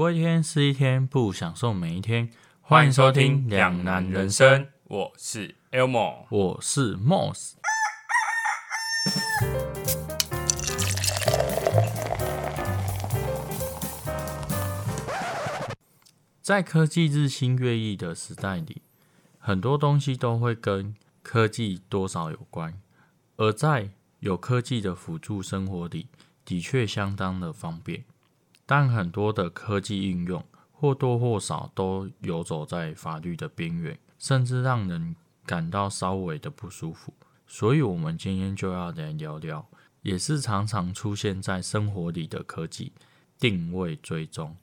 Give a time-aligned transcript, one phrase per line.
[0.00, 2.30] 过一天是一天，不享受每一天。
[2.62, 7.56] 欢迎收听《两难人生》，我是 Elmo，我是 Moss。
[16.40, 18.80] 在科技日新月异的时代里，
[19.38, 22.80] 很多东西都会跟科技多少有关，
[23.36, 23.90] 而在
[24.20, 26.06] 有科技的辅助生活里，
[26.46, 28.04] 的确相当的方便。
[28.70, 37.12] 但很多的科技应用或多或少都游走在法律的边缘，甚至让人感到稍微的不舒服。
[37.48, 39.66] 所以，我们今天就要来聊聊，
[40.02, 42.92] 也是常常出现在生活里的科技——
[43.40, 44.56] 定位追踪。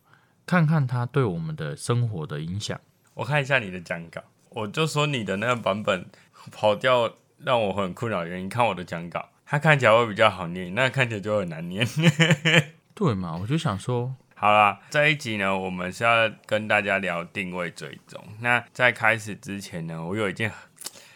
[0.45, 2.79] 看看它对我们的生活的影响。
[3.13, 4.21] 我看一下你的讲稿，
[4.51, 6.05] 我就说你的那个版本
[6.49, 8.25] 跑调让我很困扰。
[8.25, 11.85] 原因看我的讲稿，它看起来会比较好念，那看起来就很难念。
[12.97, 13.37] 对嘛？
[13.39, 18.19] 我就想说，好啦，这一集呢，我们是要跟大家聊定位追踪。
[18.39, 20.51] 那在开始之前呢，我有一件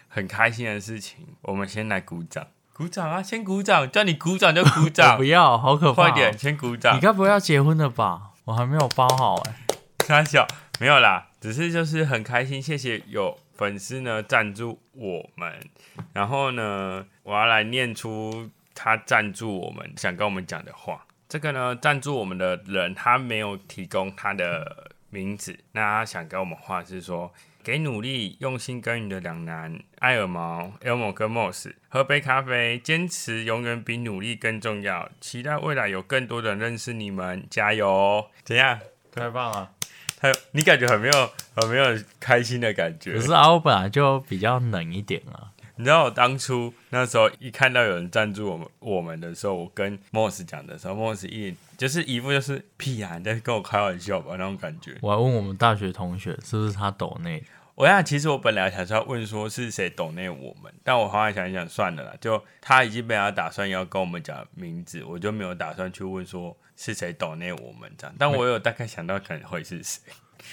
[0.08, 3.24] 很开心的事情，我们先来鼓掌，鼓掌啊！
[3.24, 5.18] 先鼓掌，叫你鼓掌就鼓掌。
[5.18, 6.10] 不要，好可怕！
[6.10, 6.96] 快点，先鼓掌。
[6.96, 8.34] 你该不会要结婚了吧？
[8.46, 9.56] 我还没有包好哎，
[9.98, 10.46] 开笑，
[10.80, 15.68] 没有啦，只是就是很开心，谢谢有粉丝呢赞助我们，
[16.14, 21.06] 然后呢，我要来念出他赞助我们想跟我们讲的话。
[21.32, 27.32] 这个呢，赞助我们的人他没有提供他的名字，那他想给我们话是说。
[27.64, 35.08] 给努力用心耕耘的两男艾尔毛、Elmo 跟 Moss 喝杯咖啡，坚持永远比努力更重要。
[35.22, 38.26] 期待未来有更多人认识你们，加油！
[38.44, 38.80] 怎样？
[39.14, 39.72] 太棒了！
[40.24, 41.86] 有你感觉很没有很没有
[42.20, 43.14] 开心的感觉。
[43.14, 45.51] 可是啊，我本来就比较冷一点啊。
[45.82, 54.96] 你知道我当初那时候一看到有人赞助我们我们的时候，我跟 Moss 讲的时候，Moss 一就是一副就是屁啊，你在跟我开玩笑吧那种感觉。
[55.02, 57.44] 我还问我们大学同学是不是他抖内。
[57.74, 68.16] 我想，其实我本来想说要问说是谁懂那我们，但我后来想一想，算了啦，就他已经被他打算要跟我们讲名字，我就没有打算去问说是谁懂那我们这样。
[68.20, 70.00] 但我有大概想到可能会是谁。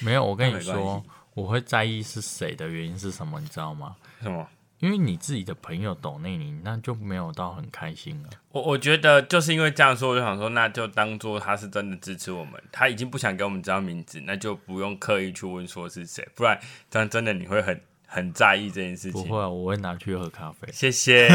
[0.01, 3.95] 没有，我跟你说，我会在意是谁的原因是什么，你知道吗？
[4.23, 4.49] 什么？
[4.81, 8.29] 因为你自己的朋友懂那你，那就没有到很开心了。
[8.53, 16.57] 我我觉得就是因为这样说，我就想说，那就当做他是真的支持我们，他已经不想给我们知道名字，那就不用刻意去问说是谁，不然
[16.89, 19.21] 这样真的你会很很在意这件事情。
[19.21, 20.69] 不会，我会拿去喝咖啡。
[20.73, 21.29] 谢谢。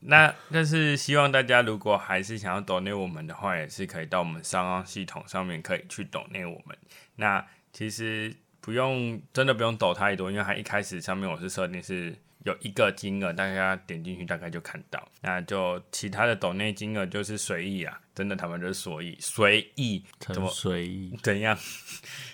[0.00, 6.76] 那但是希望大家如果还是想要懂内我们的话，也是可以到我们商岸系统上面可以去懂内我们。
[7.16, 12.14] 那其实不用真的不用抖太多，因为它一开始上面我是设定是。
[12.44, 21.18] 有一个金额，大家点进去大概就看到，那就其他的抖内金额就是随意啊，真的他们就是随意随意，怎么随意？
[21.22, 21.58] 怎样？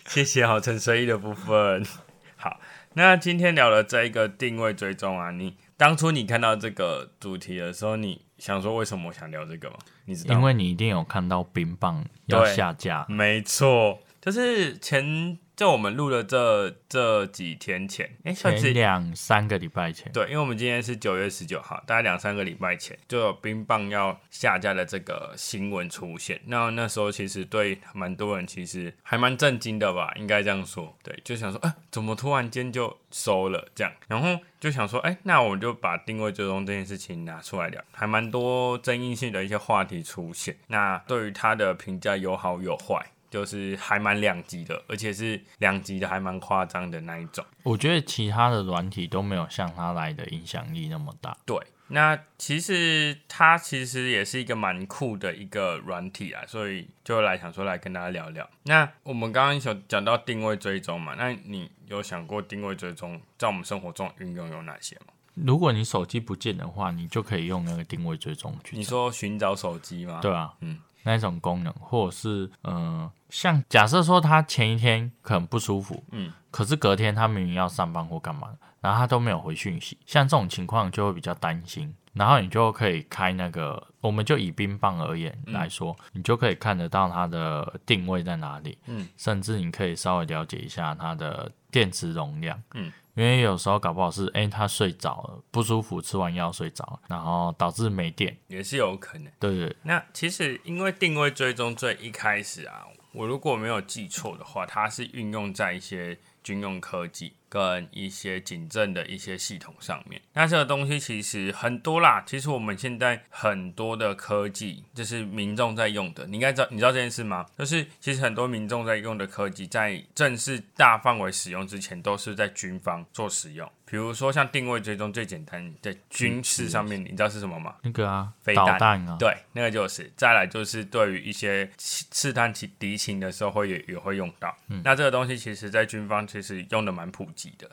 [0.07, 1.85] 谢谢好陈随意的部分。
[2.37, 2.61] 好，
[2.95, 9.77] 那今天聊了这一个定位追踪啊，你当初你看到这个主题的时候，你想说为什么我想聊这个吗？
[10.05, 10.35] 你知道？
[10.35, 15.39] 因为你一定有看到冰棒要下架，没错，就是前。
[15.57, 20.13] 就我们录的这这几天前，哎，算是两三个礼拜前。
[20.13, 26.39] 对，因为我们今天是九月十九号，大概两三个礼拜前就有冰棒要下架的这个新闻出现。
[26.45, 30.95] 那那时候其实对蛮多人其实还蛮震惊的吧，应该这样说。
[31.03, 33.91] 对，就想说，哎，怎么突然间就收了这样？
[34.09, 40.55] 然后就想说，哎，那我们就把定位追踪这件事情拿出来聊，还蛮多争议性的一些话题出现。
[40.67, 43.07] 那对于他的评价有好有坏。
[43.31, 47.45] 就是还蛮两极的，而且是两极的，还蛮夸张的那一种。
[47.63, 51.37] 我觉得其他的软体都没有像它来的影响力那么大。
[51.45, 58.49] 对，那其实它其实也是一个蛮酷的一个软体啊，所以就来想说来跟大家聊聊。
[58.65, 65.13] 那我们刚刚有讲到定位追踪嘛，那你有想过定位追踪在我们生活中运用有哪些吗？
[65.35, 68.75] 如果你手机不见的话，你就可以用那个定位追踪去。
[68.75, 70.21] 你说寻找手机吗？
[70.23, 70.79] 对啊，嗯。
[71.07, 78.49] 那种功能，或者是嗯，像假设说他前一天可能不舒服，嗯，可是隔天他明明要上班或干嘛，
[78.81, 92.91] 然后他都没有回讯息，像这种情况就会比较担心，然后你就可以开那个，我们就以冰棒而言来说，你就可以看得到它的定位在哪里，嗯，甚至你可以稍微了解一下它的电池容量，嗯。
[93.15, 99.31] 因为有时候搞不好是，哎，他睡着了，不舒服，吃完药睡着，然后导致没电，也是有可能。
[99.39, 99.75] 对对。
[99.83, 110.23] 那其实因为定位追踪最一开始啊，我如果没有记错的话，它是运用在一些军用科技跟一些警政的一些系统上面。
[110.33, 117.45] 那这个东西其实很多啦，其实我们现在很多的科技就是民众在用的，你应该知道，你知道这件事吗？
[117.59, 123.69] 就是其实很多民众在用的科技，在正式大范围使用之前，都是在军方做使用。
[123.89, 127.77] 比如说像定位追踪最简单，在军事上面，你知道是什么吗？
[127.83, 130.11] 那个啊，飞导弹啊，对，那个就是。
[130.17, 134.53] 再来就是对于一些试探其敌情的时候，会也也会用到。
[134.83, 137.71] 那这个东西其实在军方其实用的蛮普及的。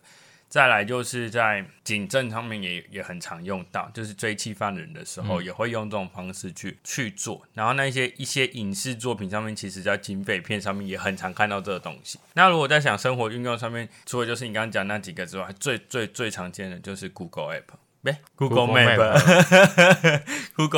[0.53, 7.43] 再来就是在警政上面也也很常用到，就是追缉犯人的时候也会用这种方式去去做。
[7.55, 12.19] 然后那一些一些影视作品上面，其实在警匪片上面也很常看到这个东西。
[12.35, 17.63] 那如果在想生活运用上面，除了就是你刚刚讲那几个之外，最最最常见的就是 Google App。
[18.01, 19.25] 没 Google Map，Google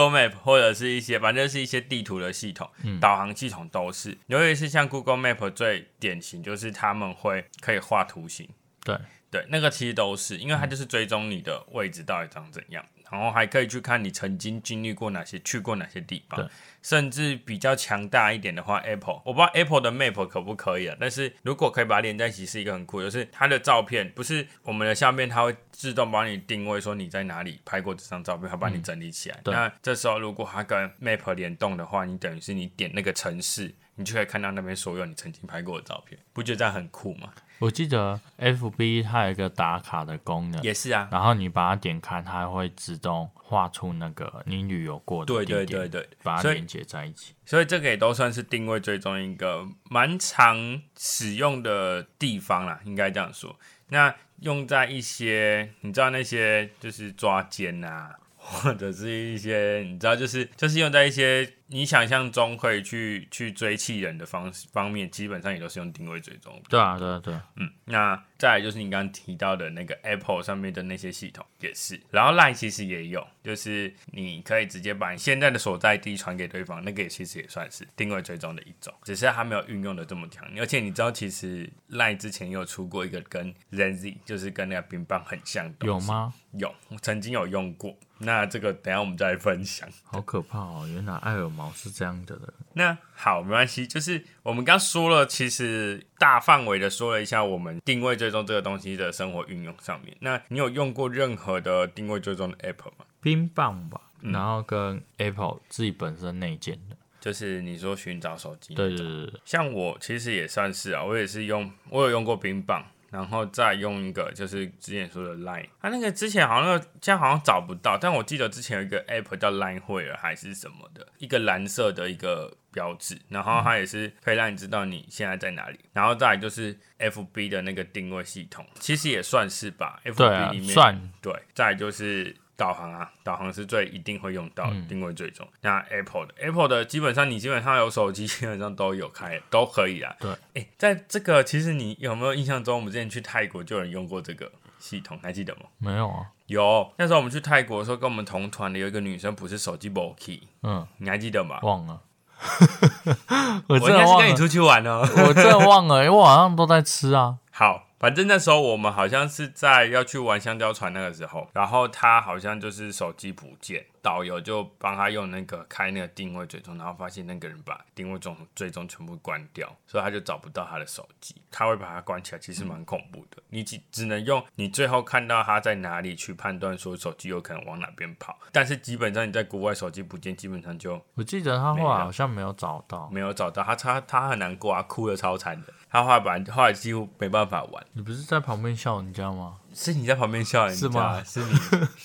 [0.17, 2.69] Map 或者是一些反正是一些地图的系统，
[3.01, 4.17] 导航系统都是。
[4.27, 8.47] 尤其是像 Google Map 最典型就是他们会可以画图形，
[8.85, 8.97] 对
[9.35, 16.49] 对，那个其实都是，因为它就是追踪你的位置到底长怎样，然后还可以去看你曾经经历过哪些，去过哪些地方。
[16.81, 20.95] 甚至比较强大一点的话，Apple 我不知道 Apple 的 Map 可不可以啊？
[20.99, 29.39] 但是如果可以把它连在一起，是一个很酷，就是它的照片不是我们的下面，它会自动帮你定位说你在哪里拍过这张照片，它帮你整理起来。
[29.45, 37.33] 那这时候如果它跟 Map 联动的话，你等于是你点那个城市，你就可以看到那边所有你曾经拍过的照片，不觉得这样很酷吗？
[37.59, 41.07] 我记得 F B 它有一个打卡的功能，也是啊。
[41.09, 47.33] 然后你把它点开，它会自动画出那个你旅游过的对对对对，把它连接在一起。
[47.45, 53.57] 所以这个也都算是定位追踪一个蛮常使用的地方啦，应该这样说。
[53.87, 58.13] 那用在一些你知道那些就是抓奸啊，
[58.45, 61.51] 或者是一些你知道就是就是用在一些。
[61.67, 66.61] 你想象中可以去去追气人的方式方面，基本上也都是用定位追踪。
[66.69, 67.43] 对啊，对啊，对啊。
[67.55, 80.47] 嗯，那再来就是你刚刚提到的那个 Apple 上面的那些系统也是，然后 Line 其实也有，就是你可以直接把你现在的所在地传给对方，那个也其实也算是定位追踪的一种，只是它没有运用的这么强。
[80.59, 85.87] 而且你知道，其实 Line 之前有出过一个跟 Zenzi，就是跟那个冰棒很像的。
[85.87, 86.31] 有吗？
[86.53, 86.71] 有，
[87.01, 87.97] 曾经有用过。
[88.19, 89.87] 那这个等下我们再来分享。
[90.03, 90.87] 好可怕哦！
[90.87, 92.53] 原来艾尔毛是这样的人。
[92.73, 100.15] 那好，没关系，就是我们刚说了，其实大范围的说了一下我们定位追踪这个东西的生活运用上面。
[100.21, 103.05] 那你有用过任何的定位追踪的 App 吗？
[103.21, 108.75] 冰棒吧，然后跟 Apple 自己本身内建的，就是你说寻找手机。
[108.75, 109.41] 对对对对。
[109.43, 112.85] 像我其实也算是啊，我也是用，我有用过冰棒。
[113.15, 125.79] 然后再用一个，就是之前说的 Line，它那个之前好像现在好像找不到，但我记得之前有一个 App 叫 Line 会尔还是什么的，一个蓝色的一个标志，然后它也是可以让你知道你现在在哪里。
[125.93, 131.33] 然后再来就是 FB 的那个定位系统，其实也算是吧，FB 里面算对。
[131.53, 132.35] 再就是。
[132.57, 135.47] 导航啊，导航是最一定会用到定位最终。
[135.61, 140.15] 那 Apple 的 Apple 的基本上你基本上有手机，基本上都有开，都可以啊。
[140.19, 145.61] 对，哎，在这个其实你有没有印象中，我们之前去泰国就有人用过这个系统，还记得吗？
[145.77, 146.93] 没有啊，有。
[146.97, 151.59] 那时候我们去泰国的时候，跟我们同团的有一个女生，不是手机没 key，嗯，你还记得吗？
[151.61, 152.01] 忘了，
[153.67, 157.37] 我应该是跟你出去玩哦，我真的忘了，因为我好像都在吃啊。
[157.51, 157.84] 好。
[157.97, 171.35] 反正那时候我们好像是在要去玩香蕉船那个时候，然后他好像就是手机不见，导游就帮他用那个开那个定位追踪，然后发现那个人把定位中追踪全部关掉，所以他就找不到他的手机。
[171.49, 173.41] 他会把它关起来，其实蛮恐怖的。
[173.49, 185.73] 你只只能用你最后看到他在哪里去判断说手机有可能往哪边跑，但是基本上你在国外手机不见，基本上就我记得他后来好像没有找到，没有找到他，他他很难过啊，哭的超惨的。
[185.95, 187.85] 他后来后来几乎没办法玩。
[187.93, 189.57] 你不是在旁边笑人家吗？
[189.73, 190.79] 是你在旁边笑人家？
[190.79, 191.23] 是吗？
[191.23, 191.53] 是你。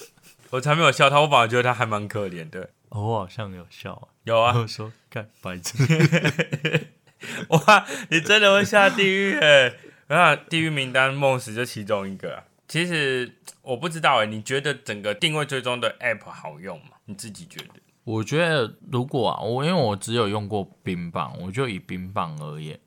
[0.50, 2.70] 我才没有笑他，我反而觉得他还蛮可怜的。
[2.90, 4.08] 我好像有笑。
[4.24, 4.56] 有啊。
[4.56, 5.76] 我说看白痴。
[7.48, 9.74] 哇，你真的会下地狱哎！
[10.08, 12.44] 那地狱名单梦死就其中一个。
[12.66, 16.92] 其实我不知道哎，你觉得整个定位追踪的 App 好用吗？
[17.04, 17.74] 你自己觉得？
[18.04, 22.78] 我觉得如果啊，我因为我只有用过冰棒，我就以冰棒而言。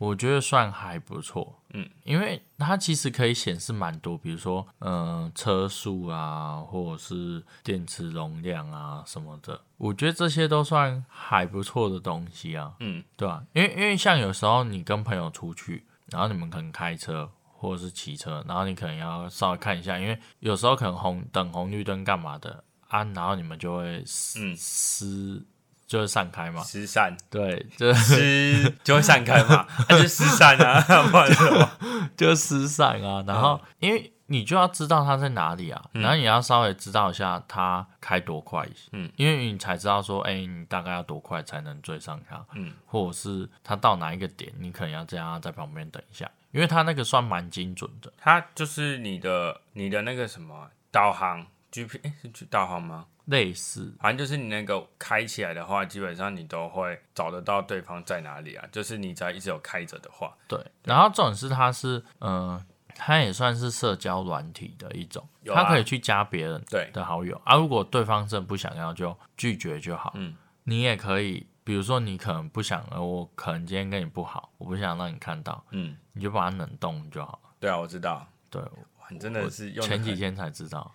[0.00, 13.44] 我觉得算还不错，嗯，因为它其实可以显示蛮多，比如说，嗯，车速啊，或者是电池容量啊什么的，我觉得这些都算还不错的东西啊，嗯，对吧？
[13.52, 25.44] 因为因为像有时候你跟朋友出去，然后你们可能开车或者是骑车，然后你可能要稍微看一下，因为有时候可能红等红绿灯干嘛的啊，然后你们就会失失
[25.90, 26.62] 就会散开嘛。
[26.62, 30.80] 失散，对，就是失 就会散开嘛，那就失散啊，
[31.10, 31.68] 不然什么？
[32.16, 33.24] 就失散啊。
[33.26, 48.12] 然后因为你就要知道它在哪里啊，然后你要稍微知道一下它开多快，嗯，因为你才知道说，哎、你大概要多快才能追上它，嗯，或者是它到哪一个点，你可能要这样在旁边等一下，因为它那个算蛮精准的。
[48.16, 53.06] 它就是你的你的那个什么导航 GP，哎、是去导航吗？
[53.30, 58.68] 类似，反正就是你那个开起来的话，基本上你都会找得到对方在哪里啊。
[58.72, 60.58] 就是你只要一直有开着的话，对。
[60.82, 62.60] 然后这种是它是，嗯、
[62.96, 67.54] 它也算是社交软体的一种，啊它可以去加别人对，的好友啊。
[67.56, 70.12] 如果对方真的不想要，就拒绝就好。
[70.16, 70.34] 嗯，
[70.64, 77.50] 你也可以，比如说你可能不想，呃，我可能今天跟你不好，我不想让你看到，嗯，你就把它冷冻就好了。
[77.60, 78.60] 对啊，我知道，对，
[79.08, 80.92] 你真的是用，前几天才知道，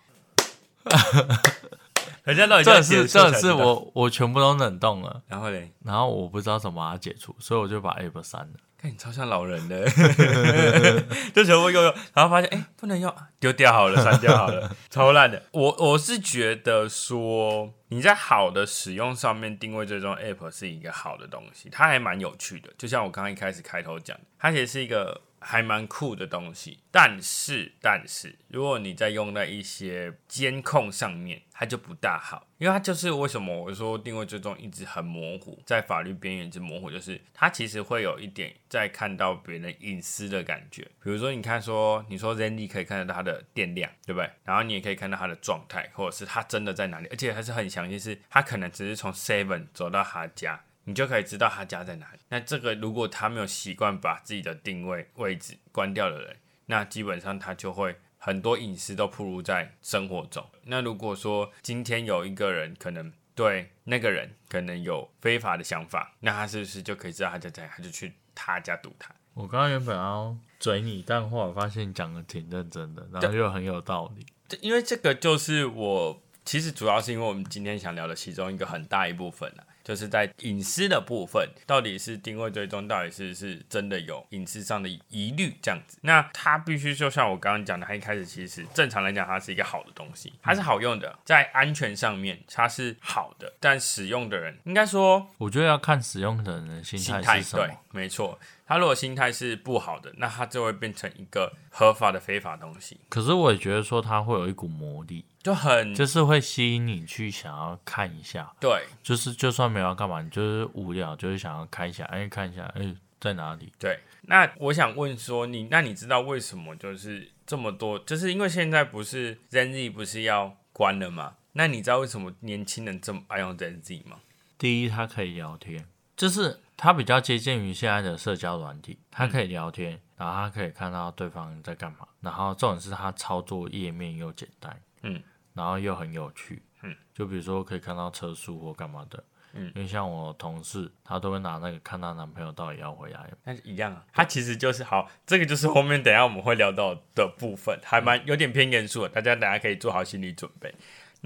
[2.26, 8.54] 人家都已经这是这是我我全部都冷冻了，然后嘞，然后我不知道怎么把它解除，所以我就把 app 删了。
[8.76, 9.88] 看你超像老人的，
[11.32, 15.40] 就全部用用，然后发现哎、不能用，丢掉好了，删掉好了， 超烂的。
[15.52, 22.68] 我我是觉得说你在好的使用上面定位追踪 App 是一个好的东西，它还蛮有趣的。
[22.76, 26.80] 就像我刚刚一开始开头讲的，它其实是一个还蛮酷的东西。
[26.90, 40.82] 但是但是，如果你在用在一些监控上面，它就不大好，因为它就是为什么我说定位追踪一直很模糊，在法律边缘一直模糊，就是它其实会有一点在看到别人隐私的感觉。
[41.02, 44.30] 比如说，你看说，你说 Zandy 可以看得到他的电量，对不对？
[44.44, 50.60] 然后你也可以看到他的状态，或者是他真的在哪里，而且还是很详细，是他可能只是从 Seven 走到他家。
[50.86, 52.18] 你就可以知道他家在哪里。
[52.30, 60.44] 那这个如果他没有习惯把自己的定位位置关掉的人，那基本上他就会很多隐私都暴露在生活中。
[60.64, 67.72] 那如果说今天有一个人可能对那个人可能有非法的想法，那他是不是就可以知道他家在哪？
[67.76, 69.14] 他就去他家堵他。
[69.34, 74.24] 我刚刚原本要嘴你，但后来发现你讲的挺认真的，然后又很有道理。
[74.48, 85.98] 这因为这个就是我其实主要是因为我们今天想聊的其中一个很大一部分啊，就是在隐私的部分，到底是定位追踪，到底是是真的有隐私上的疑虑这样子。
[86.02, 98.38] 那它必须就像我刚刚讲的，它一开始其实正常来讲，它是一个好的东西，它是好用的，在安全上面它是好的，但使用的人应该说我觉得要看使用的人的心态是什么。，没错。
[98.68, 113.72] 他如果心态是不好的，那他就会变成一个合法的非法东西，可是我也觉得说它会有一股魔力，就很就是会吸引你去想要看一下，对就是就算没有要干嘛，你就是无聊，就是想要看一下，哎，看一下，哎，在哪里？
[113.78, 113.96] 对。
[114.22, 117.96] 那我想问说你，那你知道为什么就是这么多？
[118.00, 121.36] 就是因为现在不是 Zenz 不是要关了吗？
[121.52, 124.16] 那你知道为什么年轻人这么爱用 Zenz 吗？
[124.58, 125.86] 第一，它可以聊天，
[126.16, 135.22] 就是它比较接近于现在的社交软体，它可以聊天，然后它可以看到对方在干嘛，然后重点是它操作页面又简单，嗯，
[135.56, 150.74] 然后又很有趣，嗯，就比如说可以看到车速或干嘛的，嗯，因为像我同事，她都会拿那个看她男朋友到底要回来没，那一样啊，她其实就是好，这个就是后面等一下我们会聊到的部分，还蛮有点偏严肃的，大家等一下可以做好心理准备。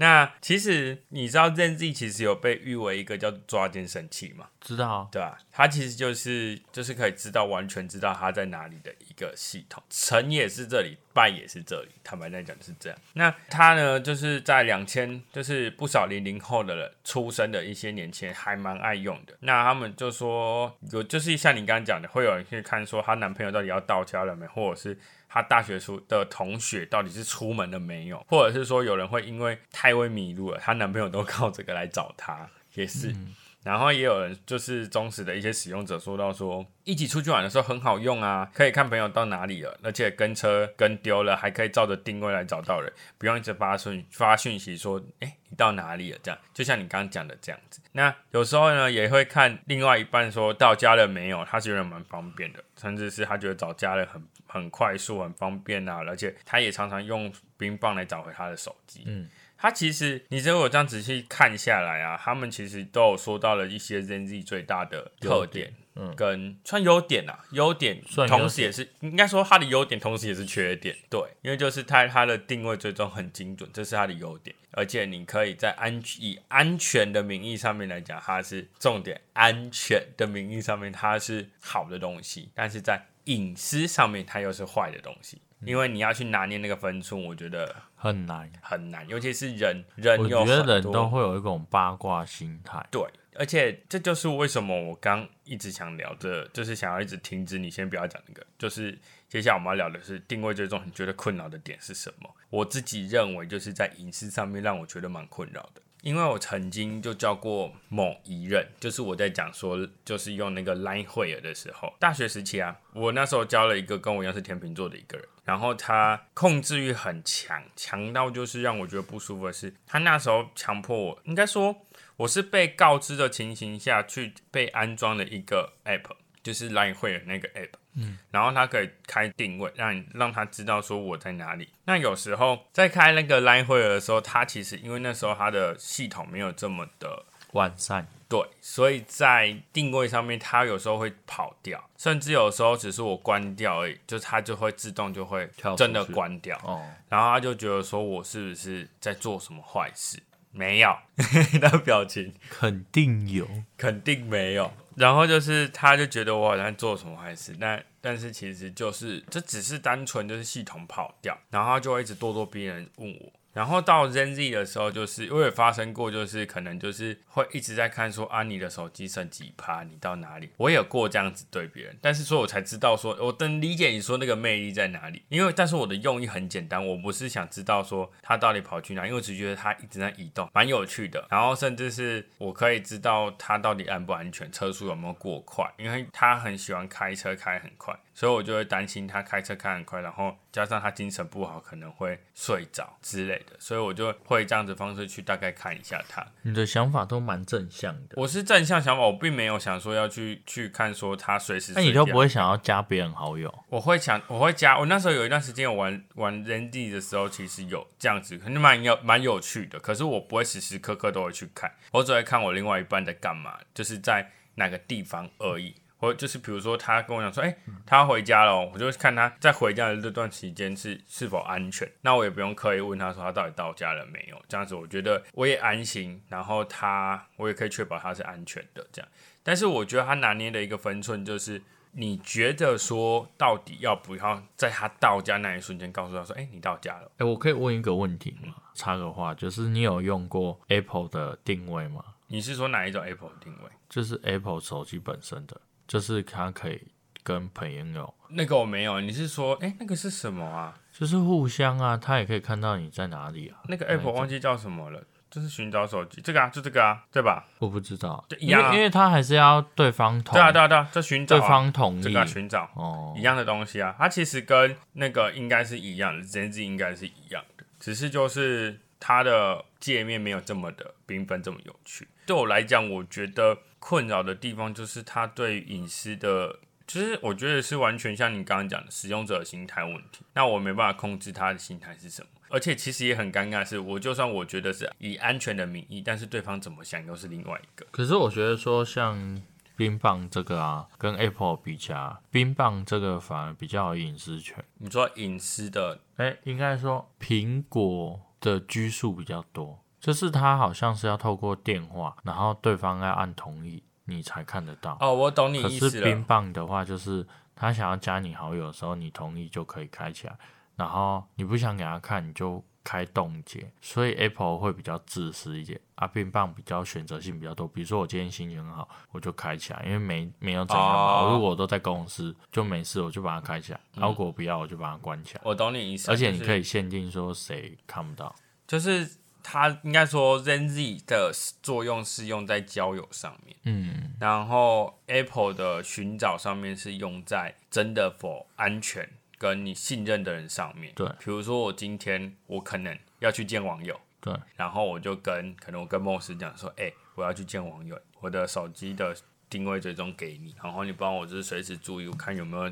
[0.01, 4.47] 那其实你知道 ZenZ 其实有被誉为一个叫抓奸神器吗？
[4.59, 5.37] 知道啊，对吧？
[5.51, 11.89] 它其实就是就是可以知道完全知道它在哪里的一个系统，成也是这里，败也是这里。
[12.03, 12.97] 坦白来讲就是这样。
[13.13, 19.35] 那它呢，就是在两千，就是不少零零后的人出生的一些年轻人还蛮爱用的。
[19.41, 24.97] 那他们就说有，就是像你刚刚讲的，会有人去看说她男朋友到底要到家了没，或者是。
[25.31, 33.15] 她大学出的同学到底是出门了没有，或者是说有人会因为太会迷路了，她男朋友都靠这个来找她，也是。
[33.63, 46.17] 然后也有人就是忠实的一些使用者说到说，一起出去玩的时候很好用啊，可以看朋友到哪里了，而且跟车跟丢了，还可以照着定位来找到人，不用一直发讯发讯息说，哎，你到哪里了？
[46.23, 47.79] 这样就像你刚刚讲的这样子。
[47.91, 54.19] 那有时候呢，也会看另外一半说到家了没有，他觉得蛮方便的，甚至是他觉得找家人很
[54.51, 59.03] 很快速、很方便啊，而且他也常常用冰棒来找回他的手机。
[59.05, 59.29] 嗯。
[59.57, 88.51] 他其实，你如果这样仔细看下来啊，他们其实都有说到了一些 ZenZ 最大的特点，嗯，跟算优点啊，优点算优点同时也是应该说它的优点，同时也是缺点，对，因为就是它它的定位最终很精准，这是它的优点，而且你可以在安以安全的名义上面来讲，它是重点，安全的名义上面它是好的东西，但是在隐私上面它又是坏的东西，因为你要去拿捏那个分寸，我觉得很难。
[88.61, 93.01] 很难，尤其是人人我有觉得人都会有一种八卦心态，对，
[93.35, 97.59] 而且这就是为什么我刚一直想聊的，就是想要一直停止。
[97.59, 98.97] 你先不要讲那个，就是
[99.29, 102.29] 接下来我们要聊的是定位追踪，你觉得困扰的点是什么？
[102.49, 105.81] 我自己认为就是在隐私上面让我觉得蛮困扰的。
[106.01, 121.85] 因为我曾经就教过某一任，就是我在讲说，就是用那个 Line 会尔的时候，大学时期啊，我那时候教了一个跟我一样是天秤座的一个人，然后他控制欲很强，强到就是让我觉得不舒服的是，他那时候强迫我，应该说
[122.17, 127.73] 我是被告知的情形下去被安装了一个 App，就是 Line 会尔那个 App。
[127.93, 131.69] 嗯，然后它可以开定位，让你让他知道说我在哪里。
[131.85, 146.57] 那有时候在开那个 Line 会的时候，它其实因为那时候它的系统没有这么的完善，对，所以在定位上面它有时候会跑掉，甚至有时候只是我关掉而已，就它就会自动就会真的关掉。
[146.63, 150.17] 哦，然后他就觉得说我是不是在做什么坏事？
[150.53, 150.93] 没有，
[151.61, 154.71] 那表情肯定有，肯定没有。
[154.95, 163.31] 然后就是，他就觉得我好像做什么坏事，但但是其实就是，这只是单纯就是系统跑掉，然后他就会一直咄咄逼人问我。
[163.53, 170.49] 然后到 Zenzi 的时候，就是我也发生过，就是可能就是会一直在看说啊，你的手机剩几趴，你到哪里？
[170.57, 181.25] 我也有过这样子对别人，但是说我才知道说，我能理解你说那个魅力在哪里，因为但是我的用意很简单，我不是想知道说他到底跑去哪，因为我只觉得他一直在移动，蛮有趣的。
[181.29, 187.93] 然后甚至是我可以知道他到底安不安全，车速有没有过快，因为他很喜欢开车开很快。
[188.13, 196.25] 所以我就会担心他开车开很快，然后加上他精神不好，可能会睡着之类的，所以我就会这样子方式去大概看一下他。
[196.43, 198.15] 你的想法都蛮正向的。
[198.15, 201.73] 我是正向想法，我并没有想说要去去看说他随时。
[201.75, 203.53] 那你就不会想要加别人好友？
[203.69, 204.77] 我会想，我会加。
[204.77, 209.79] 我那时候有一段时间我玩玩人地的时候，其实有这样子，肯定蛮有蛮有趣的。
[209.79, 215.73] 可是我不会时时刻刻都会去看，我只会看我另外一半在干嘛，就是在哪个地方而已。
[216.01, 217.55] 我就是比如说，他跟我讲说，哎，
[217.85, 221.89] 他要回家了，我就看他在回家的这段期间是是否安全。
[222.01, 229.07] 那我也不用刻意问他说他到底到家了没有，这样子我觉得我也安心，然后他我也可以确保他是安全的这样。
[229.43, 237.11] 但是我觉得他拿捏的一个分寸就是，你觉得说到底要不要在他到家那一瞬间告诉他说，哎，你到家了？
[237.17, 238.55] 哎，我可以问一个问题吗？
[238.73, 242.03] 插个话，就是你有用过 Apple 的定位吗？
[242.25, 243.69] 你是说哪一种 Apple 定位？
[243.87, 245.61] 就是 Apple 手机本身的。
[245.91, 246.81] 就是他可以
[247.21, 249.01] 跟朋友，那个我没有。
[249.01, 250.73] 你是说，哎，那个是什么啊？
[250.93, 253.59] 就是互相啊，他也可以看到你在哪里啊。
[253.67, 257.45] 那个 Apple 忘记叫什么了，就是寻找手机，这个啊，就这个啊，对吧？
[257.59, 263.93] 我不知道，因为因为他还是要对方同，对啊对啊对啊，这寻找对方同意，这个寻找哦，一样的东西啊。
[263.99, 272.07] 它其实跟那个应该是一样的，简直应该是一样的，只是就是它的界面没有这么的缤纷，这么有趣。
[272.31, 273.57] 对我来讲，我觉得。
[273.83, 280.23] 困扰的地方就是他对隐私的，其实我觉得是完全像你刚刚讲的使用者心态问题。
[280.35, 287.83] 那我没办法控制他的心态是什么，而且其实也很尴尬，是我就算我觉得是以安全的名义，但是对方怎么想又是另外一个。
[287.89, 289.41] 可是我觉得说像
[289.75, 294.63] 冰棒这个啊，跟 Apple 比起来，冰棒这个反而比较有隐私权。
[294.77, 299.79] 你说隐私的，哎，应该说苹果的拘束比较多。
[300.01, 304.97] 就是他好像是要透过电话，然后对方要按同意，你才看得到。
[304.99, 310.35] 哦，我懂你意思可是冰棒的话，就是他想要加你好友的时候，你同意就可以开起来。
[310.75, 313.71] 然后你不想给他看，你就开冻结。
[313.79, 317.67] 所以 Apple 会比较自私一点，啊，冰棒比较选择性比较多。
[317.67, 321.31] 比如说我今天心情很好，我就开起来，因为没没有怎样嘛。
[321.31, 323.79] 如果我都在公司就没事，我就把它开起来。
[323.93, 325.41] 如果我不要，我就把它关起来。
[325.43, 326.09] 我懂你意思。
[326.09, 328.33] 而且你可以限定说谁看不到，
[328.65, 329.20] 就是。
[329.43, 340.93] 它应该说，ZenZ 的作用是用在交友上面，嗯，然后 Apple 的寻找上面是用在真的否安全跟你信任的人上面。
[340.95, 349.15] 对，比如说我今天我可能要去见网友，对，然后我就跟可能我跟梦师讲说，哎，我要去见网友，我的手机的
[349.49, 352.71] 定位最终给你，然后你帮我就是随时注意，我看有没有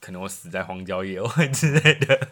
[0.00, 2.28] 可能我死在荒郊野外之类的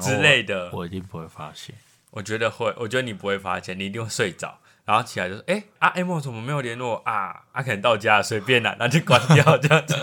[0.00, 1.74] 之类的，我一定不会发现。
[2.10, 7.44] 我觉得会，我觉得你不会发现，你一定会睡着，然后起来就说：“哎，啊，M 怎么没有联络啊？
[7.52, 9.96] 啊，可能到家随便啦，然后就关掉这样子，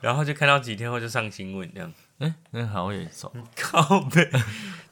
[0.00, 1.92] 然后就看到几天后就上新闻这样。
[2.18, 4.28] 哎，那好严重，靠背。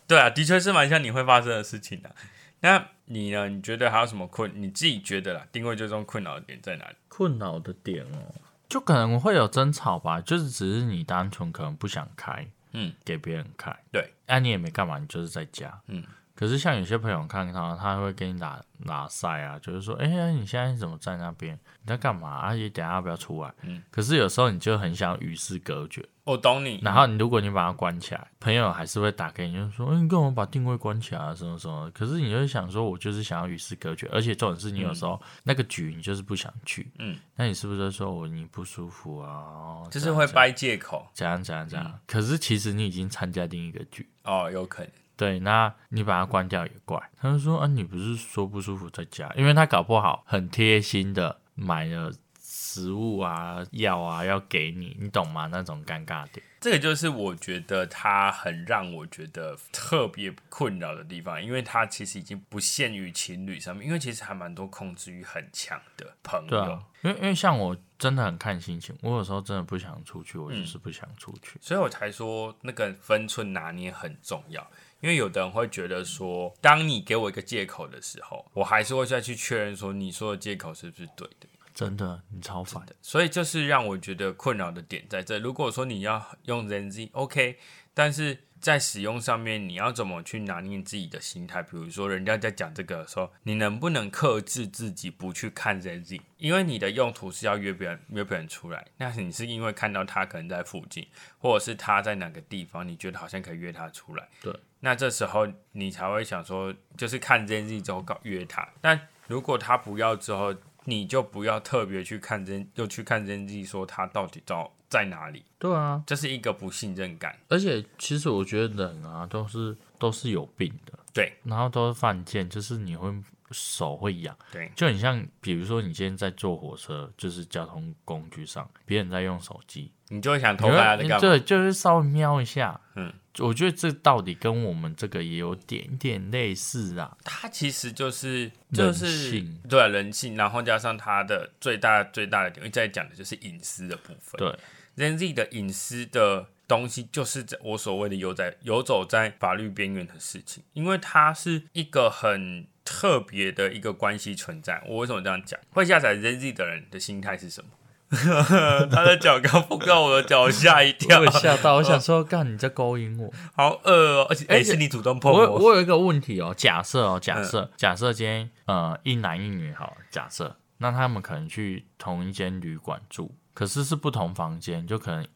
[0.07, 2.15] 对啊，的确是蛮像你会发生的事情的。
[2.61, 3.49] 那你呢？
[3.49, 4.51] 你觉得还有什么困？
[4.55, 6.95] 你自己觉得啦，定位最终困扰的点在哪里？
[7.09, 8.35] 困扰的点哦，
[8.69, 12.47] 就可能会有争吵吧，就是只是你单纯可能不想开。
[12.73, 16.05] 嗯，给别人看，对，那你也没干嘛，你就是在家，嗯。
[16.43, 21.55] 可是像有些朋友看他，他会跟你打打赛啊，就是说，哎、呀，你现在怎么在那边？
[21.55, 22.31] 你在干嘛？
[22.31, 23.55] 阿姨等下要不要出来？
[23.63, 26.81] 嗯可是有时候你就很想与世隔绝，我懂你。
[26.83, 31.33] 然后你如果你把它关起来，朋友还是会打给你，就说，哎、你干嘛把定位关起来啊？
[31.33, 31.89] 什么什么？
[31.93, 39.31] 可是你就会想说，我就是想要与世隔绝，而且重点是你有时候、那个局你就是不想去，嗯，那你是不是说我你不舒服啊？
[39.31, 41.89] 哦就是会掰借口怎样怎样怎样？
[41.89, 44.05] 嗯可是其实你已经参加另一个局。
[44.25, 44.91] 哦，有可能。
[45.23, 47.01] 对，那你把它关掉也怪。
[47.21, 55.47] 他就说啊，你不是说不舒服在家，因为他搞不好很贴心的买了食物啊、药啊要给你，你懂吗？
[55.47, 56.45] 那种尴尬点。
[56.61, 71.59] 这个就是我觉得他很让我觉得特别困扰的地方，因为他其实已经不限于情侣上面，因为其实还蛮多控制欲很强的朋友，对啊，因为因为像我真的很看心情，我有时候真的不想出去，我就是不想出去。
[71.61, 74.65] 所以我才说那个分寸拿捏很重要。
[75.03, 81.49] 因为有的人会觉得说，当你给我一个借口的时候，我还是会再去确认说你说的借口是不是对的。
[81.75, 82.95] 真的，你超烦的。
[83.03, 85.39] 所以就是让我觉得困扰的点在这。
[85.39, 87.59] 如果说你要用 ZenZ，OK，、
[87.93, 91.61] 但是在使用上面，你要怎么去拿捏自己的心态？
[91.61, 96.21] 比如说，人家在讲这个的时候，你能不能克制自己不去看 ZenZ？
[96.39, 101.05] 因为你的用途是要约别人约别人出来，那你是因为看到他可能在附近，
[101.39, 104.29] 或者是他在哪个地方，你觉得好像可以约他出来。
[104.41, 108.69] 对，那这时候你才会想说，就是看 ZenZ 之后搞约他。
[108.81, 117.35] 但如果他不要之后，你就不要特别去看真，又去看真迹，说他到底到在哪里，对啊，这是一个不信任感。
[117.49, 123.11] 而且其实我觉得人啊，都是都是有病的，对然后都是犯贱，就是你会
[123.51, 124.37] 手会痒。
[124.53, 131.19] 对，就很像，比如说你今天在坐火车，就是交通工具上，别人在用手机，你就会想你偷看他在干嘛？
[131.19, 132.79] 对，就是稍微瞄一下。
[132.95, 137.17] 嗯，我觉得这到底跟我们这个也有点点类似啊。
[137.25, 144.39] 它其实就是就是人性对啊人性，然后加上它的最大最大的点，因为在讲的就是隐私的部分。
[144.39, 144.59] 对，
[144.97, 154.83] Gen Z 的隐私的东西，就是在我所谓的游在游走在法律边缘的事情，因为它是一个很特别的一个关系存在。
[154.87, 155.59] 我为什么这样讲？
[155.71, 157.71] 会下载 Gen Z 的人的心态是什么？
[158.93, 163.33] 他的脚刚碰到我的脚，吓一跳吓到，我想说，干你在勾引我。
[163.57, 175.27] 好恶哦、而且哎、而且是你主动碰我我，我有一个问题哦，假设哦，假嗯设、假设今天呃一男一女好，假设那他们可能去同一间旅馆住，可是是不同房间，就可能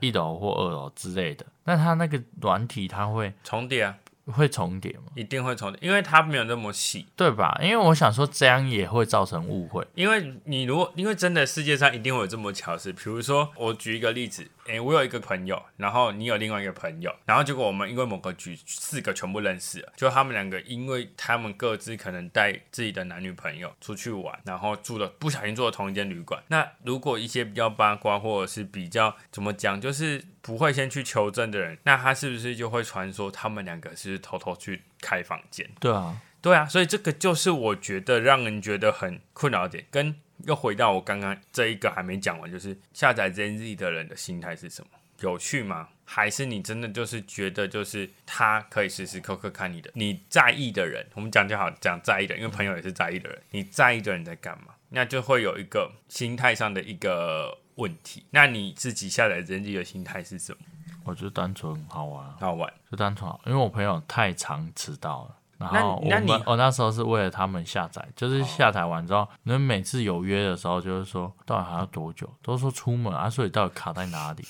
[0.00, 1.46] 一楼或二楼之类的。
[1.64, 5.04] 那它那个软体它会重叠啊，会重叠吗？
[5.14, 7.06] 一定会重叠，因为它没有那么细。
[7.16, 7.58] 对吧？
[7.62, 9.86] 因为我想说这样也会造成误会。
[9.94, 26.40] 因为你如果因为真的世界上一定会有这么巧事，比如说我举一个例子，诶、我有一个朋友，然后你有另外一个朋友，然后结果我们因为某个局四个全部认识了，就他们两个因为他们各自可能带自己的男女朋友出去玩，然后住了不小心住了同一间旅馆。
[26.48, 35.68] 那如果一些比较八卦或者是比较怎么讲，就是不会先去求证的人，那他是不是就会传说他们两个是偷偷去开房间？
[35.78, 40.14] 对啊，对啊，所以这个就是我觉得让人觉得很困扰的点，跟
[40.46, 44.90] 又回到我刚刚这一个还没讲完，就是下载 ZenZ 的人的心态是什么？
[45.20, 45.88] 有趣吗？
[46.06, 54.74] 还是你真的就是觉得就是他可以时时刻刻看你的，你在意的人，我们讲就好讲在意的人，因为朋友也是在意的人，你在意的人在干嘛？
[54.88, 58.24] 那就会有一个心态上的一个问题。
[58.30, 60.58] 那你自己下载 ZenZ 的心态是什么？
[61.04, 65.36] 我觉得单纯很好玩啊，好玩，就单纯好，因为我朋友太常迟到了。
[65.58, 72.26] 然后我们我那时候是为了他们下载，就是下载完之后，你们每次有约的时候，就是说到底还要多久？
[72.42, 74.44] 都说出门啊，所以到底卡在哪里？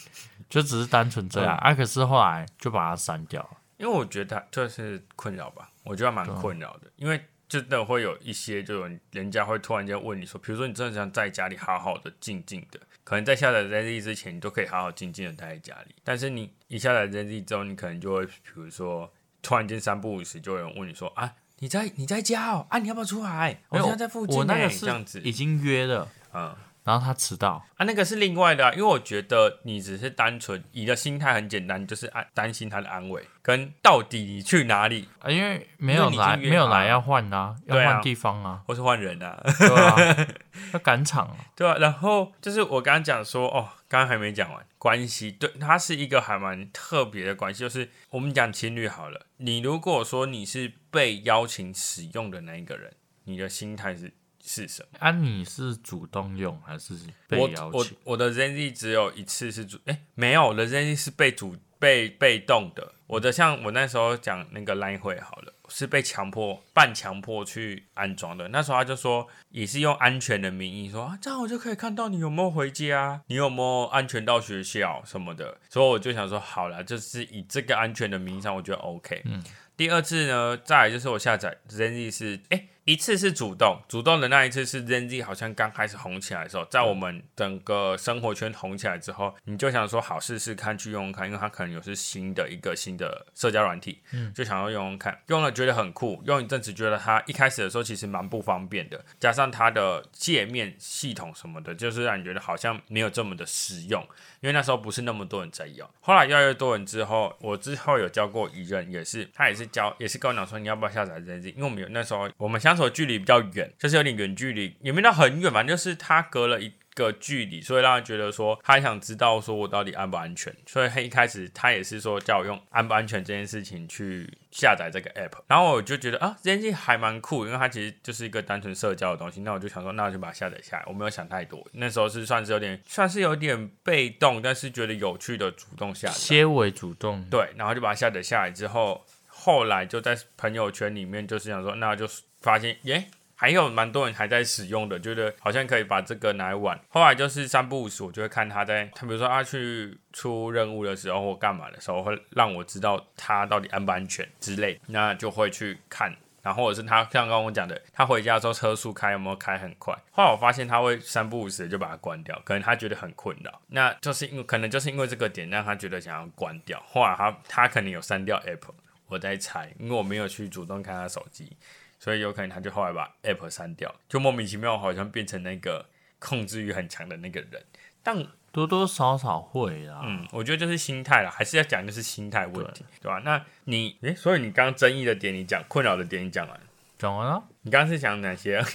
[0.48, 1.74] 就只是单纯这样、嗯啊。
[1.74, 3.50] 可是后来就把它删掉了。
[3.78, 23.60] 因为我觉得这是困扰吧，我觉得蛮困扰的，因为真的会有一些，就有人家会突然间问你说，比如说你真的想在家里好好的静静的，可能在下载 ZZ 之前，你都可以好好静静的待在家里，但是你一下载 ZZ 之后，你可能就会，比如说突然间三不五时就有人问你说啊，你在你在家哦，啊你要不要出来？
[23.68, 26.54] 我现在在附近、欸，我那个这样子是，已经约了，嗯。
[26.82, 40.26] 然后他迟到，啊，那个是另外的、啊，因为我觉得你只是单纯，你的心态很简单，就是安担心他的安危，跟到底你去哪里，啊，因为没有来，没有来要换啊，要换地方啊，或是换人啊，对啊，
[40.72, 41.36] 要赶场啊。
[41.54, 54.12] 对啊，然后就是我刚刚讲说，哦，刚刚还没讲完，关系，对，它是一个还蛮特别的关系，就是我们讲情侣好了，你如果说你是被邀请使用的那一个人，你的心态是
[54.44, 54.98] 是什么？
[55.00, 56.94] 啊，你是主动用还是
[57.28, 57.96] 被我我邀请？
[58.04, 62.92] 我的 ZenZ 只有一次是主，哎，没有，我的 ZenZ 是被主被被动的。
[63.06, 68.46] 我的像我那时候讲那个 Line 会好了，是被强迫、半强迫去安装的。
[68.48, 75.58] 那时候他就说，也是用安全的名义说，啊，这样我就可以看到你有没有回家，你有没有安全到学校什么的。
[75.68, 79.22] 所以我就想说，好了，就是以这个安全的名义上，我觉得 OK。
[79.24, 79.42] 嗯。
[79.76, 104.04] 第二次呢，再来就是我下载 Zenz 是，哎，一次是主动，主动的那一次是 Zenz 好像刚开始红起来的时候，在我们整个生活圈红起来之后，你就想说好试试看去用用看，因为它可能有是新的一个新的社交软体，嗯，就想要用用看，用了觉得很酷，用一阵子觉得它一开始的时候其实蛮不方便的，加上它的界面系统什么的，就是让你觉得好像没有这么的实用。
[104.40, 116.72] 因为那时候不是那么多人在用，后来越来越多人之后，我之后有教过一任，也是他也是教，也是跟我讲说你要不要下载这些，因为我们有那时候我们相处的距离比较远，就是有点远距离，也没到很远，反正就是他隔了一。
[116.92, 142.06] 个距离，所以让他觉得说他想知道说我到底安不安全，所以他一开始他也是说叫我用安不安全这件事情去下载这个 app，然后我就觉得啊这件事还蛮酷，因为它其实就是一个单纯社交的东西，那我就想说那我就把它下载下来，我没有想太多，那时候是算是有点算是有点被动，但是觉得有趣的主动下载，些微主动，对，然后就把它下载下来之后，后来就在朋友圈里面就是想说那就
[142.40, 143.06] 发现耶。
[143.34, 146.78] 还有蛮多人还在使用的，觉得好像可以把这个拿来玩。
[146.90, 156.14] 后来就是三不五时，我就会看他在，他比如说他去出任务的时候或干嘛的时候，会让我知道他到底安不安全之类，那就会去看。
[156.42, 159.94] 然后或者是他像刚刚我讲的，他回家之后车速开有没有开很快？
[160.10, 166.78] 后来我发现他会三不五时就把它关掉，可能他觉得很困扰，那就是因为可能就是因为这个点让他觉得想要关掉。
[166.86, 168.68] 后来他他可能有删掉 App，
[169.06, 171.56] 我在猜，因为我没有去主动看他手机。
[172.00, 175.86] 所以有可能他就后来把 app 删掉，就莫名其妙好像变成那个
[176.18, 177.62] 控制欲很强的那个人。
[178.02, 183.20] 但多多少少会啦，嗯，我觉得就是心态啦，还是要讲就是心态问题，对吧？
[183.22, 186.60] 那你诶，所以你刚刚争议的点你讲，困扰的点你讲完，
[186.98, 187.44] 讲完了。
[187.62, 188.66] 你刚刚是讲哪些啊？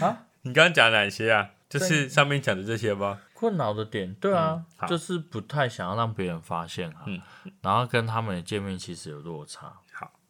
[0.06, 0.26] 啊？
[0.42, 1.50] 你刚刚讲哪些啊？
[1.68, 3.18] 就是上面讲的这些吧。
[3.32, 7.18] 困扰的点，对啊，就是不太想要让别人发现嗯，
[7.62, 9.72] 然后跟他们的见面其实有落差。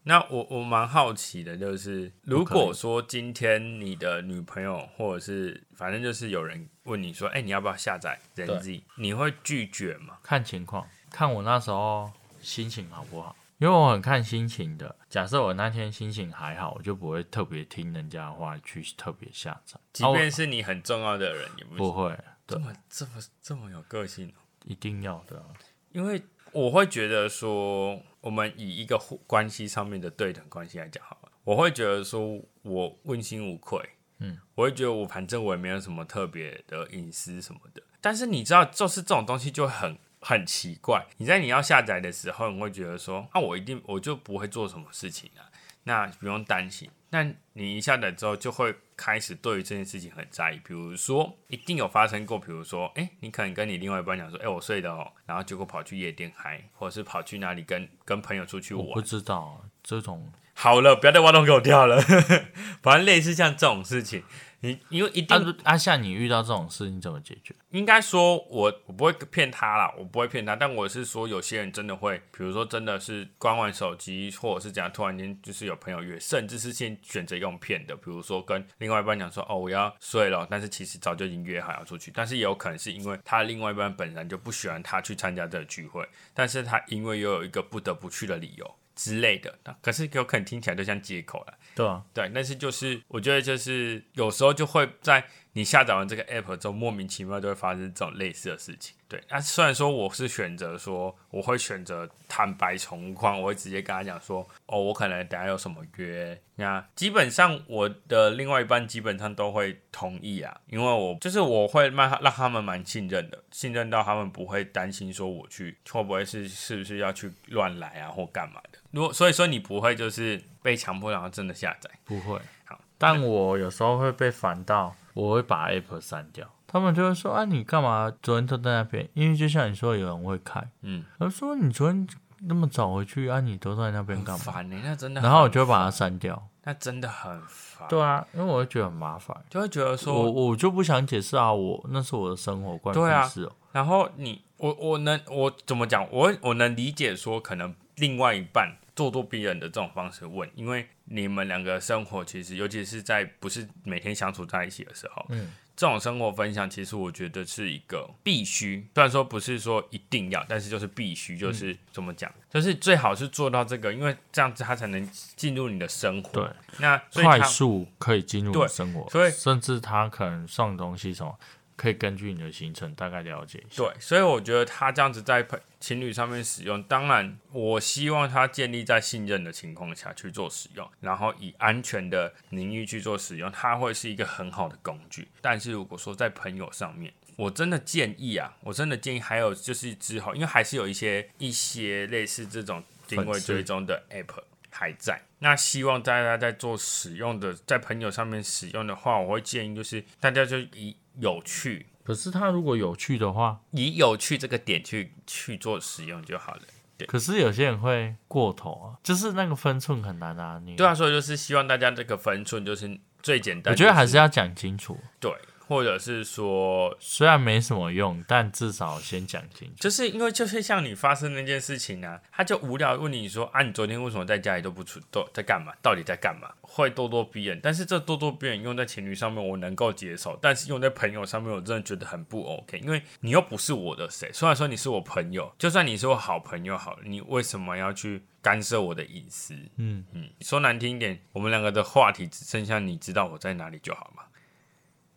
[0.02, 8.82] 那我我蛮好奇的，就是如果说今天你的女朋友或者是反正就是有人问你说，哎，你要不要下载人 Z？
[8.96, 10.18] 你会拒绝吗？
[10.22, 12.10] 看情况，看我那时候
[12.40, 14.96] 心情好不好，因为我很看心情的。
[15.10, 19.78] 假设我那天心情还好，我就不会特别听人家的话去特别下载。
[19.92, 24.32] 即便是你很重要的人，也不会这么这么这么有个性
[24.64, 25.44] 一定要的，
[25.92, 28.00] 因为我会觉得说。
[28.20, 33.80] 我们以一个关系上面的对等关系来讲好了，我会觉得说我问心无愧，
[34.18, 37.82] 嗯，我会觉得我反正我也没有什么特别的隐私什么的。
[38.00, 41.06] 但是你知道，就是这种东西就很很奇怪。
[41.18, 45.48] 你在你要下载的时候，你会觉得说，那我一定我就不会做什么事情啊，
[45.84, 46.90] 那不用担心。
[47.10, 50.60] 那你一下载之后，就会开始对于这件事情很在意。
[50.64, 58.86] 比如说，一定有发生过，比如说，哎，你可能跟你另外一半讲说，哎，我睡的哦，然后结果跑去夜店嗨，或者是跑去哪里跟跟朋友出去玩。
[58.86, 60.32] 我不知道这种。
[60.54, 62.00] 好了，不要再挖洞给我跳了。
[62.82, 64.22] 反正类似像这种事情。
[64.62, 67.54] 你因为一定阿夏，你遇到这种事你怎么解决？
[67.70, 70.54] 应该说，我我不会骗他啦，我不会骗他。
[70.54, 88.74] 但我是说，有些人真的会，比如说真的是关完手机，或者是怎样，突然间就是有朋友约，甚至是先选择用骗的，比如说跟另外一半讲说，哦，我要睡了，但是其实早就已经约好要出去，但是也有可能是因为他另外一半本人就不喜欢他去参加这个聚会，但是他因为又有一个不得不去的理由。
[89.00, 91.54] 之类的，可是有可能听起来就像借口了。
[91.74, 98.94] 对啊，对，但是就是我觉得就是有时候就会在你下载完这个 app 之后，莫名其妙就会发生这种类似的事情。
[99.08, 118.78] 对，那虽然说我是选择说，我会选择坦白从宽，我会直接跟他讲说，哦，我可能等下有什么约，那基本上我的另外一半基本上都会同意啊，因为我就是我会蛮让他们蛮信任的，信任到他们不会担心说我去会不会是是不是要去乱来啊或干嘛的。
[118.90, 122.40] 如果所以说你不会就是被强迫然后真的下载，不会。
[122.64, 126.46] 好，但我有时候会被烦到，我会把 app 删掉。
[126.66, 129.08] 他们就会说：“啊，你干嘛昨天都在那边？
[129.14, 130.62] 因为就像你说，有人会开。
[130.82, 132.06] 嗯，他说你昨天
[132.42, 134.44] 那么早回去，啊，你都在那边干嘛？
[134.44, 135.20] 烦呢，那真的。
[135.20, 136.48] 然后我就把它删掉。
[136.62, 137.88] 那真的很烦。
[137.88, 142.94] 对啊，因为我会觉得很麻烦，就会觉得说，我我就不想解释啊，我那是我的生活关
[143.28, 143.52] 系哦。
[143.72, 146.06] 然后你，我我能我怎么讲？
[146.12, 155.52] 我我能理解说，可能另外一半咄咄逼人的这种方式问，因为你们两个生活其实，尤其是在不是每天相处在一起的时候，嗯。
[155.76, 166.32] 这种生活分享，其实我觉得是一个必须，虽然说不是说一定要，但是就是必须，就是怎么讲，就是最好是做到这个，因为这样子他才能进入你的生活。
[166.38, 171.34] 对，那快速可以进入你的生活，所以甚至他可能送东西什么，
[171.80, 173.82] 可以根据你的行程大概了解一下。
[173.82, 185.26] 对，所以我觉得他这样子在朋情侣上面使用，当然我希望他建立在信任的情况下去做使用，然后以安全的名义去做使用，它会是一个很好的工具。
[185.40, 195.18] 但是如果说在朋友上面，我真的建议啊，我真的建议还有就是之后，因为还是有一些一些类似这种定位追踪的 app 还在。
[195.38, 206.62] 那希望大家在做使用的，在朋友上面使用的话，我会建议就是大家就以有趣可是他如果有趣的话，以有趣这个点去去做使用就好了。
[206.96, 210.76] 对可是有些人会过头啊，就是那个分寸很难拿捏。
[210.76, 215.32] 对啊，所以就是希望大家这个分寸就是最简单、我觉得还是要讲清楚，对，
[215.70, 219.74] 或者是说，虽然没什么用，但至少先讲清楚。
[219.78, 225.72] 就是因为就是像你发生那件事情啊，他就无聊问你说啊，你昨天为什么在家里都不出，都在干嘛？
[225.80, 226.50] 到底在干嘛？
[226.60, 239.54] 会咄咄逼人，但是这咄咄逼人用在情侣上面我能够接受，但是用在朋友上面我真的觉得很不 OK，因为你又不是我的谁，虽然说你是我朋友，就算你是我好朋友好了，你为什么要去干涉我的隐私？
[239.76, 244.24] 嗯嗯，说难听一点，我们两个的话题只剩下你知道我在哪里就好嘛。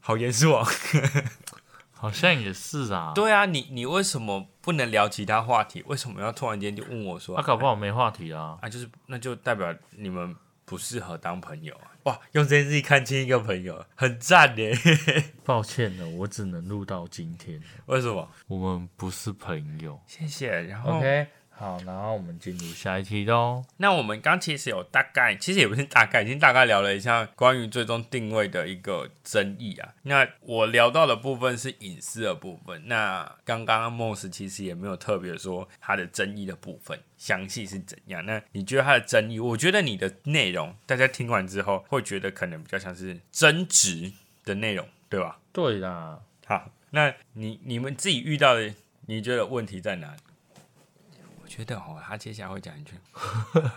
[0.06, 0.68] 好严肃哦。
[1.94, 3.14] 好像也是啊。
[3.16, 5.82] 对啊，你你为什么不能聊其他话题？
[5.88, 7.38] 为什么要突然间就问我说？
[7.38, 8.58] 他搞不好没话题啊。
[8.62, 10.36] 啊，就是那就代表你们
[10.66, 11.88] 不适合当朋友啊！
[12.04, 14.78] 哇，用这件事看清一个朋友，很赞耶！
[15.46, 17.62] 抱歉了，我只能录到今天。
[17.86, 18.30] 为什么？
[18.48, 19.98] 我们不是朋友。
[20.06, 20.50] 谢谢。
[20.64, 23.64] 然后 OK，好，然后我们进入下一题喽。
[23.78, 29.94] 那我们刚其实有大概，其实也不是大概，已经大概聊了一下关于最终定位的一个争议啊。
[30.02, 38.26] 那我聊到的部分是隐私的部分，那刚刚 Moss 其实也没有特别说他的争议的部分详细是怎样。
[38.26, 39.40] 那你觉得他的争议？
[39.40, 44.12] 我觉得你的内容，大家听完之后会觉得可能比较像是争执
[44.44, 45.40] 的内容，对吧？
[45.54, 48.74] 对啦，好，那你你们自己遇到的，
[49.06, 50.18] 你觉得问题在哪里？
[51.54, 52.94] 觉得哦，他接下来会讲一句，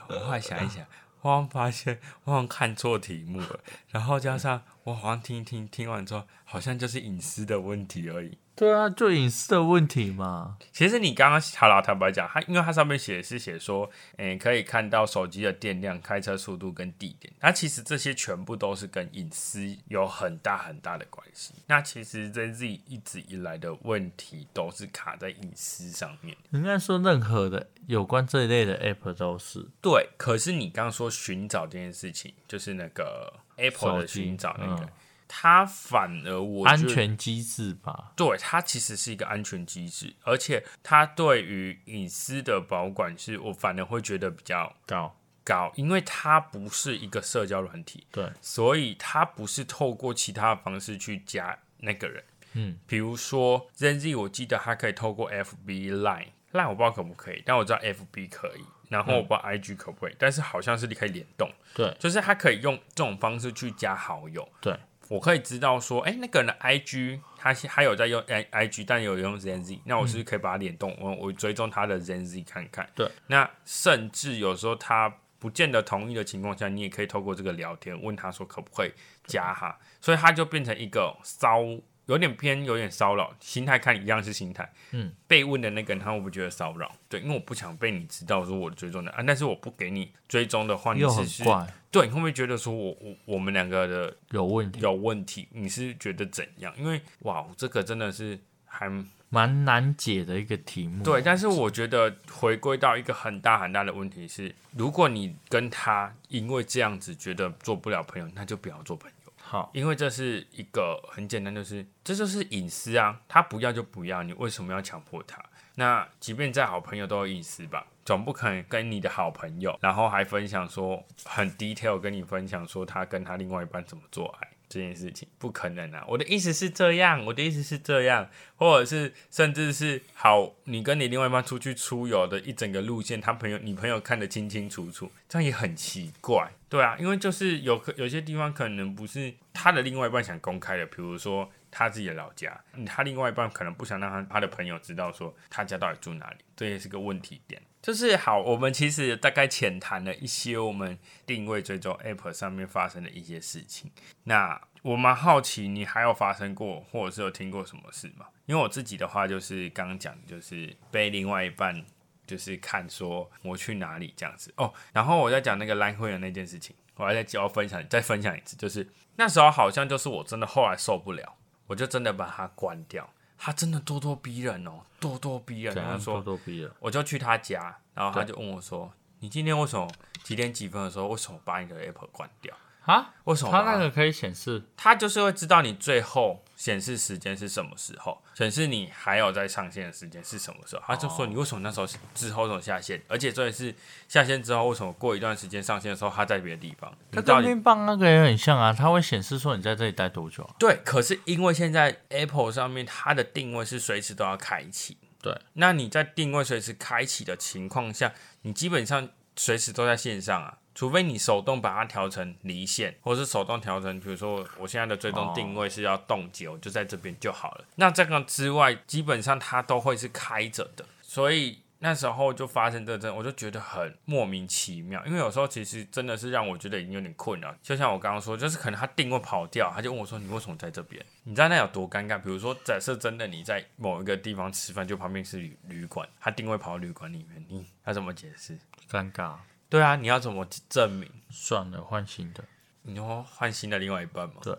[0.08, 0.82] 我后来想一想，
[1.20, 3.60] 我好像发现我好像看错题目了，
[3.90, 8.38] 然后加上我好像听听听完之后，好像就是隐私的问题而已。
[8.56, 10.56] 对啊，就隐私的问题嘛。
[10.72, 17.30] 其实你刚刚好了，坦白讲，它因为它上面写的是写说，诶、可以看到手机的电量、开车速度跟地点。
[17.38, 21.52] 那其实这些全部都是跟隐私有很大很大的关系。
[21.66, 26.34] 那其实 ZZ 一直以来的问题都是卡在隐私上面。
[26.52, 34.88] 应该说，任何的有关这一类的 app 都是对，可是你刚刚说寻找这件事情，就是那个 Apple 的寻找那个，嗯
[35.28, 38.12] 它反而我安全机制吧。
[38.16, 52.22] 对，它其实是一个安全机制，而且它对于隐私的保管是我反而会觉得比较高，高，因为它不是一个社交软体，对，所以它不是透过其他的方式去加那个人。
[52.54, 56.28] 嗯，比如说 ZenZ，我记得它可以透过 FB Line。
[56.52, 61.94] Line 我不知道可不可以，但我知道 FB 可以，然后我不知道 IG 可不可以，但是好像是你可以联动，对。
[62.00, 64.74] 就是它可以用这种方式去加好友，对，
[65.08, 70.96] 我可以知道说，哎、那个人的 IG 他他有在用 I IG，但有用 ZenZ，那我是不是可以把它联动？
[71.00, 72.88] 我我追踪他的 ZenZ 看看。
[72.94, 78.92] 对，那甚至有时候他不见得同意的情况下，你也可以透过这个聊天问他说可不可以
[79.26, 81.62] 加哈，所以他就变成一个骚，
[82.06, 84.72] 有点偏有点骚扰心态，看一样是心态。
[84.92, 86.90] 嗯，被问的那个人他会不会觉得骚扰？
[87.08, 91.44] 对，因为我不想被你知道说我的追踪的啊，但是我不给你追踪的话，你只是
[91.90, 96.72] 对，你会不会觉得说我我我们两个的有问题，有问题，你是觉得怎样？
[96.78, 98.88] 因为哇，这个真的是还
[99.28, 101.02] 蛮难解的一个题目。
[101.02, 109.15] 对，但是我觉得回归到一个很大很大的问题是，如果你跟他因为这样子觉得做不了朋友，那就不要做朋友，
[109.48, 115.40] 好，因为这是一个很简单，就是这就是隐私啊，他不要就不要，你为什么要强迫他？
[115.76, 126.04] 那即便再好朋友都有隐私吧，总不可能跟你的好朋友，然后还分享说很 detail 跟你分享说他跟他另外一半怎么做爱这件事情，不可能啊！
[126.08, 141.50] 我的意思是这样，我的意思是这样，或者是甚至是好，你跟你另外一半出去出游的一整个路线，他朋友你朋友看得清清楚楚，这样也很奇怪，对啊，因为就是有可有些地方可能不是他的另外一半想公开的，比如说。
[141.68, 147.60] 他自己的老家，他另外一半可能不想让他他的朋友知道说他家到底住哪里，这也是个问题点。
[147.86, 153.92] 就是好，我们其实大概浅谈了一些我们定位追踪 App 上面发生的一些事情。
[154.24, 158.26] 那我蛮好奇，你还有发生过，或者是有听过什么事吗？
[158.46, 161.80] 因为我自己的话，就是刚刚讲，就是被另外一半
[162.26, 164.74] 就是看说我去哪里这样子哦。
[164.92, 168.84] 然后我在讲那个 Line 会员那件事情，我还在教分享，再分享一次，就是
[169.14, 171.36] 那时候好像就是我真的后来受不了，
[171.68, 173.08] 我就真的把它关掉。
[173.38, 175.74] 他真的咄咄逼人哦，咄咄逼人。
[175.74, 176.70] 怎样然后说咄咄逼人？
[176.80, 179.88] 我就去他家，然后他就问我说：“你今天为什么
[180.22, 182.54] 几点几分的时候，为什么把你的 Apple 关掉？
[182.84, 183.14] 啊？
[183.24, 183.62] 为什么他？
[183.72, 190.82] 那个可以显示他就是会知道你最后显示时间是什么时候，显示你还有在上线的时间是什么时候。
[190.86, 193.74] 他就说你为什么那时候之后怎么下线，而且这也是
[194.08, 196.90] 下线之后为什么过一段时间上线的时候他在别的地方？
[197.10, 200.54] 你它到底跟冰棒那个也很像啊，它会显示说你在这里待多久啊？
[200.58, 200.80] 对？
[200.84, 217.64] 可是因为现在 Apple 上面它的定位是随时都要开启，对，那你在定位随时开启的情况下，你基本上随时都在线上啊，除非你手动把它调成离线，或是手动调成，比如说我现在的追踪定位是要冻结，我就在这边就好了。
[217.74, 221.58] 那这个之外，基本上它都会是开着的，所以。
[221.78, 227.54] 那时候就发生这阵，我就觉得很莫名其妙，因为有时候其实真的是让我觉得已经有点困扰。
[227.62, 232.18] 就像我刚刚说，就是可能他定位跑掉，他就问我说：“你为什么在这边？”你知道那有多尴尬？
[232.18, 238.58] 比如说，假设真的你在某一个地方吃饭，就旁边是旅旅馆，他定位跑到旅馆里面，你要怎么解释？
[238.90, 239.34] 尴尬，
[239.68, 241.10] 对啊，你要怎么证明？
[241.30, 242.44] 算了，换新的。
[242.82, 244.34] 你要换新的另外一半吗？
[244.42, 244.56] 对，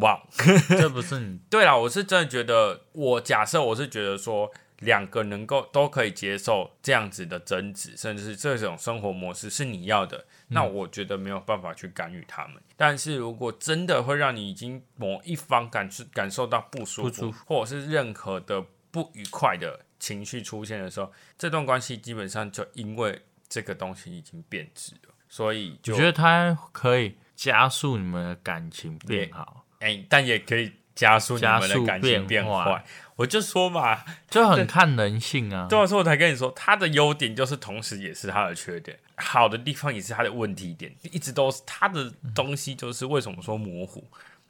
[0.00, 0.22] 哇，
[0.78, 12.56] 这不是你对啦，我是真的觉得，我假设我是觉得说，两个能够都可以接受这样子的争执，甚至是这种生活模式是你要的，那我觉得没有办法去干预他们。
[12.78, 32.84] 但是如果真的会让你已经某一方感受感受到不舒服，不舒服或者是任何的不愉快的情绪出现的时候，这段关系基本上就因为这个东西已经变质了，所以就我觉得它可以加速你们的感情变好，哎、但也可以加速你们的感情变坏。
[33.16, 35.66] 我就说嘛， 就很看人性啊。
[35.70, 44.06] 对啊，所以我才跟你说，它的优点就是同时也是它的缺点，好的地方也是它的问题点，一直都是它的东西，就是为什么说模糊，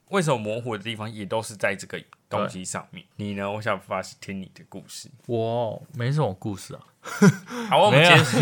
[0.09, 3.05] 为什么模糊的地方也都是在这个东西上面。
[3.15, 3.49] 你呢？
[3.51, 5.09] 我想发听你的故事。
[5.25, 6.81] 我没什么故事啊，
[7.69, 8.37] 好，我们结束。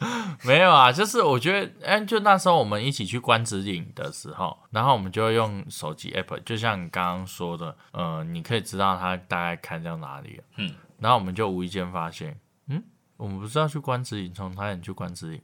[0.44, 12.82] 没有啊，就是我觉得，哎、就那时候我们一起去观指引的时候，然后我们就会用手机 app，就像你刚刚说的，呃，你可以知道它大概开到哪里了，嗯，然后我们就无意间发现，嗯，
[13.16, 15.42] 我们不是要去观指引，从台南去观指引，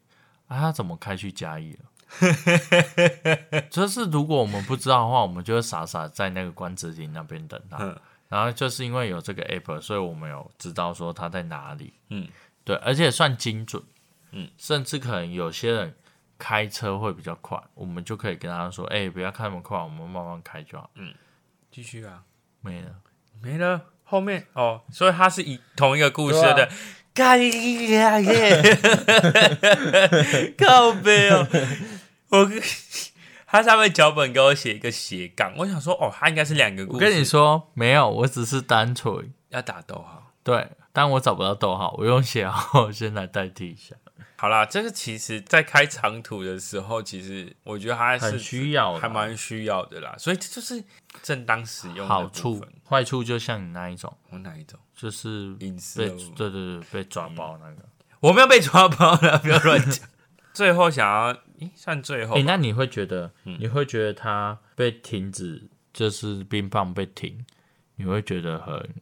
[0.49, 1.85] 啊，他怎么开去嘉义了？
[3.71, 7.79] 就是如果我们不知道的话，我们就会傻傻在那个观指引那边等他。
[7.81, 7.97] 嗯
[8.29, 11.95] 然后就是因为有这个 app，所以我们有知道说他在哪里。
[12.11, 12.29] 嗯，
[12.63, 13.83] 对，而且算精准。
[14.33, 15.95] 嗯，甚至可能有些人
[16.37, 20.91] 开车会比较快，我们就可以跟他说：“哎、不要开那么快，我们慢慢开就好。
[20.97, 21.15] 嗯
[21.71, 22.23] 继续啊，”
[22.61, 22.91] 没了。
[23.41, 23.81] 没了。
[24.05, 26.69] 后面哦，所以他是以同一个故事的。
[27.15, 27.49] 干你
[27.87, 28.77] 娘耶！
[30.57, 31.49] 靠背哦，
[32.29, 32.61] 我跟
[33.47, 36.97] 他上面脚本给我写一个斜杠，我想说哦，他应该是两个故事。
[36.97, 40.33] 我跟你说，没有，我只是单纯要打逗号。
[40.43, 43.97] 对，但我找不到逗号，我用写号先来代替一下，
[44.37, 50.15] 好啦，这个其实在开长途的时候，其实我觉得还是很需要的还蛮需要的啦。
[50.19, 50.85] 所以这就是
[51.23, 56.09] 正当使用的好处分。，坏处就像你那一种，我哪一种就是隐私被？
[56.37, 57.89] 对对对被抓包那个。
[58.21, 60.07] 我没有被抓包了，不要乱讲。
[60.59, 62.45] 最后想要，咦，算最后哎、吧。
[62.45, 67.47] 那你会觉得，嗯你会觉得它被停止，就是冰棒被停，
[67.95, 68.93] 你会觉得很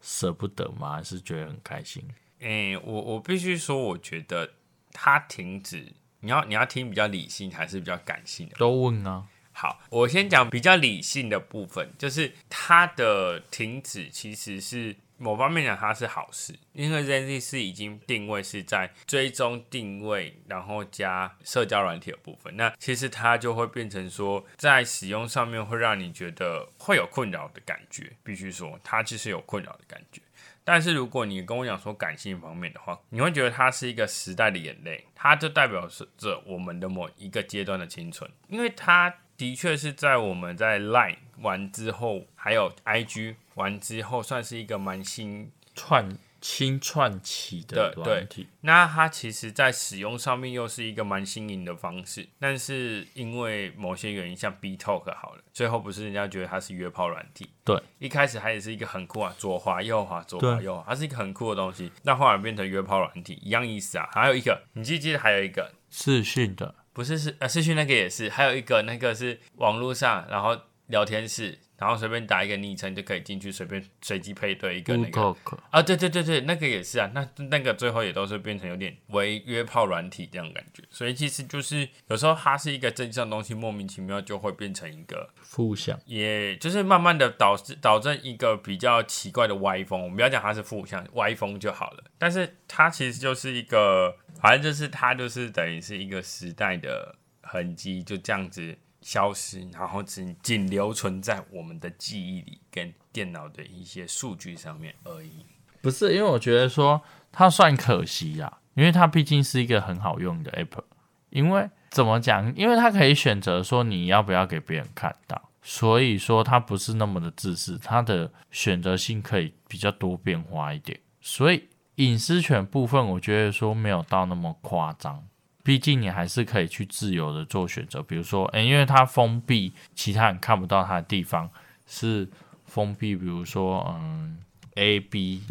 [0.00, 0.92] 舍不得吗？
[0.94, 2.02] 还是觉得很开心？
[2.38, 4.48] 诶、我我必须说，我觉得
[4.92, 8.54] 它停止，你要你要听比较理性还是比较感性的？
[8.56, 30.20] 都问啊，好，我先讲比较理性的部分，就是它的停止其实是某方面讲它是好事，因为这件事是已经定位是在追踪定位，然后加社交软体的部分，那其实它就会变成说，在使用上面会让你觉得会有困扰的感觉，必须说它其实有困扰的感觉。
[30.66, 35.86] 但是如果你跟我讲说感性方面的话，你会觉得它是一个时代的眼泪，它就代表
[36.16, 64.08] 着我们的某一个阶段的青春，因为它的确是在我们在 Line 完之后，还有 IG 完之后，算是一个蛮新串新串起的对软体，那它其实在使用上面又是一个蛮新颖的方式，但是因为某些原因，像 B Talk 好了，最后不是人家觉得它是约炮软体，对，一开始它也是一个很酷啊，左滑右滑左滑右滑，它是一个很酷的东西，那后来变成约炮软体，一样意思啊。
[64.12, 65.72] 还有一个，你记不记得还有一个？
[65.90, 75.36] 视讯的，不是是呃视讯那个也是，还有一个那个是网络上，然后聊天室，然后随便打一个昵称就可以进去，随便随机配对一个那个。
[75.70, 90.00] 啊，对对对对，那个也是啊，那那个最后也都是变成有点为约炮软体这样感觉，所以其实就是有时候它是一个正向东西，莫名其妙就会变成一个，负向，也就是慢慢的导致导致一个比较奇怪的歪风。
[90.00, 105.44] 我们不要讲它是负向歪风就好了，但是它其实就是一个，反正就是它就是等于是一个时代的痕迹，就这样子消失，然后只仅留存在我们的记忆里跟电脑的一些数据上面而已。
[105.82, 110.82] 不是因为我觉得说它算可惜啦，因为它毕竟是一个很好用的 app，
[111.28, 112.50] 因为怎么讲？
[112.56, 125.22] 因为它可以选择说你要不要给别人看到，所以说它不是那么的自私，它的选择性可以比较多变化一点，所以隐私权部分我觉得说没有到那么夸张。
[125.64, 131.50] 毕竟你还是可以去自由的做选择，比如说，诶、因为它封闭，其他人看不到它的地方
[131.86, 132.28] 是
[132.66, 134.38] 封闭，比如说，嗯
[134.74, 135.42] ，A、B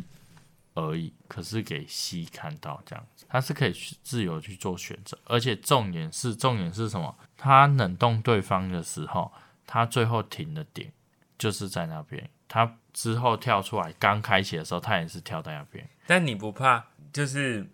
[0.75, 7.15] 而已，可是给 C 看到这样子，它是可以去自由去做选择，而且重点是重点是什么？
[7.35, 9.31] 它冷冻对方的时候，
[9.65, 10.91] 它最后停的点
[11.39, 15.89] 就是在那边，它之后跳出来刚开启的时候，它也是跳在那边。
[16.05, 17.67] 但你不怕，就是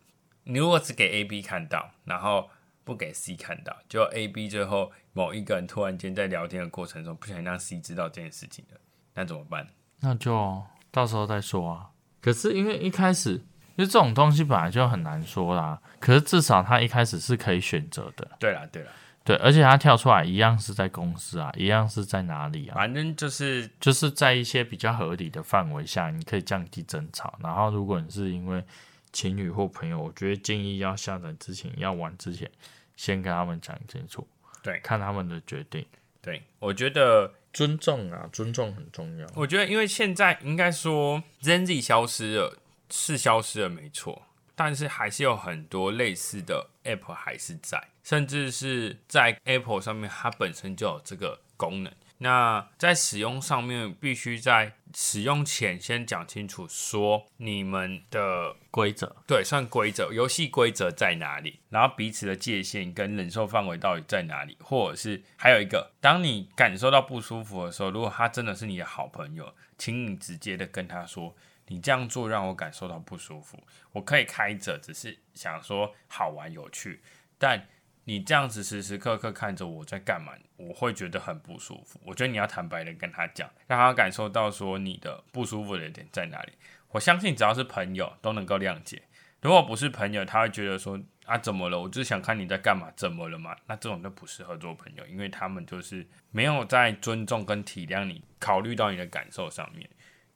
[0.50, 2.50] 你如果只给 A、B 看到，然后
[2.84, 8.80] 不给 C 看到，就 A、B 最后某一个人突然间在聊天的过程中不小心让 C 知道这件事情了，
[9.14, 9.68] 那怎么办？
[10.00, 11.90] 那就到时候再说啊。
[12.20, 15.80] 可是因为一开始，因为这种东西本来就很难说啦。
[16.00, 18.90] 可是至少他一开始是可以选择的，对啦，对啦，
[19.24, 22.74] 对，而且他跳出来一样是在公司啊，一样是在哪里啊？
[22.74, 27.38] 反正就是就是在一些比较合理的范围下，你可以降低争吵。
[27.44, 28.64] 然后，如果你是因为
[29.12, 32.50] 情侣或朋友，我觉得建议要下载之前、要玩之前，
[32.96, 34.28] 先跟他们讲清楚，
[34.64, 35.86] 对看他们的决定。
[36.22, 39.28] 对，我觉得，尊重啊，尊重很重要。
[39.36, 42.58] 我觉得，因为现在应该说 Gen Z 消失了，
[42.90, 44.22] 是消失了，没错，
[44.56, 51.94] 但是还是有很多类似的 App 还是在，甚至是在 Apple 上面，它本身就有这个功能。
[52.22, 71.34] 那在使用上面，必须在使用前先讲清楚，说你们的规则对，算规则，游戏规则在哪里，然后彼此的界限跟忍受范围到底在哪里，或者是还有一个，当你感受到不舒服的时候，如果他真的是你的好朋友，请你直接的跟他说，
[71.68, 73.58] 你这样做让我感受到不舒服，
[73.94, 77.02] 我可以开着，只是想说好玩有趣，
[77.38, 77.66] 但
[78.10, 82.00] 你这样子时时刻刻看着我在干嘛，我会觉得很不舒服。
[82.04, 86.54] 我觉得你要坦白的跟他讲，让他感受到说你的不舒服的点在哪里。
[86.90, 89.00] 我相信只要是朋友都能够谅解。
[89.42, 91.80] 如果不是朋友，他会觉得说啊怎么了？
[91.80, 93.56] 我就是想看你在干嘛，怎么了嘛？
[93.68, 99.88] 那这种就不适合做朋友，因为他们就是没有在尊重跟体谅你，考虑到你的感受上面。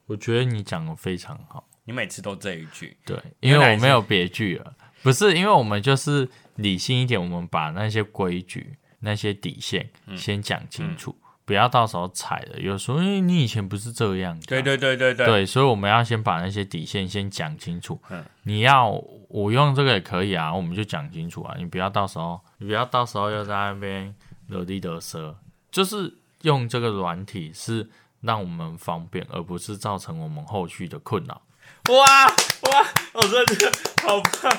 [0.05, 1.67] 我觉得你讲的非常好。
[1.85, 17.99] 你每次都这一句，对，因为我没有别句了，不是因为我们就是理性一点，我们把那些规矩、那些底线先讲清楚，不要到时候踩了，有时候你以前不是这样的，对对对对对，对，所以我们要先把那些底线先讲清楚。
[18.09, 18.89] 嗯你要
[19.29, 24.13] 我用这个也可以啊，我们就讲清楚啊，你不要到时候，你不要到时候又在那边
[24.47, 25.37] 惹地得瑟，
[25.71, 27.89] 就是用这个软体是
[28.21, 31.41] 让我们方便，而不是造成我们后续的困扰。
[31.89, 32.87] 哇哇！
[33.13, 33.71] 我真的
[34.03, 34.57] 好棒，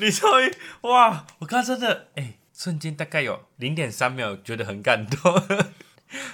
[0.00, 1.26] 你终于哇！
[1.40, 5.42] 我刚刚真的哎、瞬间大概有零点三秒，觉得很感动。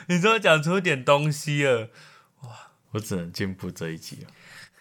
[0.07, 1.91] 你终于讲出一点东西了，
[2.43, 2.51] 哇
[2.93, 4.31] 我只能进步这一集了。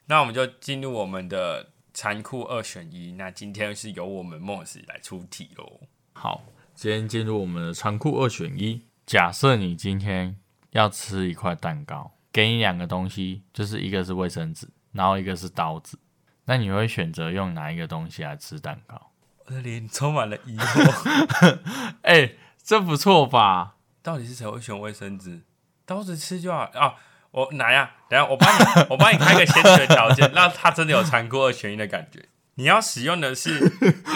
[0.05, 3.13] 那我们就进入我们的残酷二选一。
[3.13, 5.81] 那今天是由我们莫斯来出题喽。
[6.13, 6.43] 好，
[6.75, 8.81] 今天进入我们的残酷二选一。
[9.05, 10.37] 假设你今天
[10.71, 15.97] 要吃一块蛋糕，给你两个东西，就是一个是卫生纸，然后一个是刀子，
[16.45, 19.11] 那你会选择用哪一个东西来吃蛋糕？
[19.45, 21.59] 我的脸充满了疑惑，
[22.03, 22.33] 哎、
[22.63, 23.75] 这不错吧？
[24.01, 25.41] 到底是谁会选卫生纸？
[25.85, 26.95] 刀子吃就好啊！
[27.31, 32.25] 我哪呀，等下我帮你，我帮你开个先决条件，让他真的有残酷二选一的感觉。
[32.55, 33.59] 你要使用的是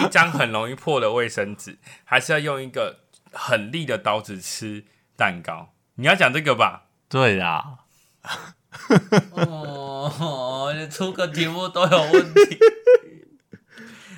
[0.04, 3.00] 一张很容易破的卫生纸，还是要用一个
[3.32, 4.84] 很利的刀子吃
[5.16, 5.72] 蛋糕？
[5.96, 6.84] 你要讲这个吧？
[7.08, 7.78] 对啦，
[9.32, 12.58] 哦，你出个题目都有问题。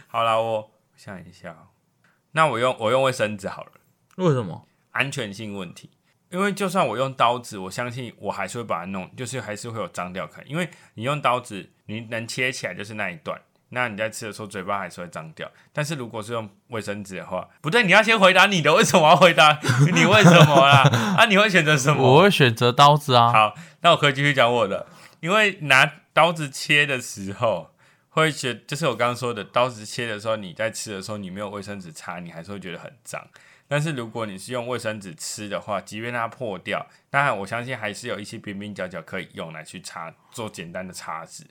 [0.07, 1.69] 好了，我想一下，
[2.33, 3.73] 那我用我用卫生纸好了。
[4.17, 4.67] 为什么？
[4.91, 5.91] 安全性问题。
[6.31, 10.49] 因为就算我用刀子，我相信我还是会把它弄，就是还是会有脏掉可能。
[10.49, 13.41] 因为你用刀子，你能切起来就是那一段，
[13.71, 15.51] 那你在吃的时候嘴巴还是会脏掉。
[15.73, 19.59] 但是如果是用卫生纸的话，不对，你要先回答你的，为什么要回答
[19.93, 20.83] 你为什么啦？
[21.17, 22.03] 啊，你会选择什么？
[22.03, 23.33] 我会选择刀子啊。
[23.33, 24.87] 好，那我可以继续讲我的，
[25.21, 27.71] 因为拿刀子切的时候，
[28.11, 33.27] 会觉就是我刚刚说的，刀子切的时候，你在吃的时候，你没有卫生纸擦，你还是会觉得很脏。
[33.69, 41.43] 但是如果你是用卫生纸吃的话，即便它破掉，当然我相信还是有一些边边角角可以用来去擦，做简单的擦拭，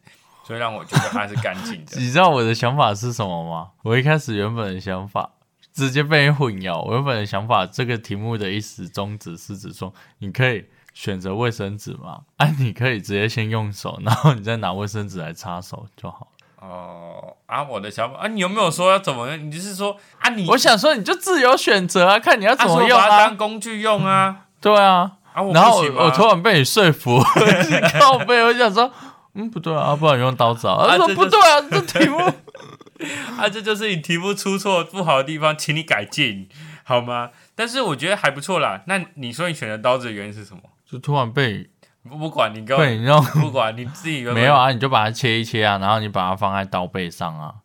[0.50, 1.92] 所以让我觉得它是干净的。
[2.02, 3.68] 你知道我的想法是什么吗？
[3.84, 5.30] 我一开始原本的想法
[5.72, 6.82] 直接被你混淆。
[6.88, 12.22] 我原本的想法，这个题目的意思宗旨是指说，你可以选择卫生纸嘛？
[12.38, 16.30] 啊，你可以直接先用手，然后你再拿卫生纸来擦手就好。
[16.60, 19.38] 哦啊，我的想法啊，你有没有说要怎么？
[19.38, 23.18] 你就是说啊，你我想说你就自由选择啊，看你要怎么用啊，啊。
[23.28, 27.18] 当工具用啊，对啊，啊，然后我我突然被你说服，
[28.02, 28.92] 靠背，我想说，
[29.40, 30.86] 嗯，不对啊，不然你用刀子啊。
[30.88, 32.18] 他说不对啊，这题目
[33.40, 36.50] 啊，这就是你题目出错不好的地方，请你改进
[36.84, 37.32] 好吗？
[37.56, 38.84] 但是我觉得还不错啦。
[38.88, 40.62] 那你说你选择刀子的原因是什么？
[40.86, 41.70] 就突然被
[42.04, 47.56] 不不管你跟我被你用不管你自己 没有啊，你就把它切一切啊，然后你把它放在刀背上啊，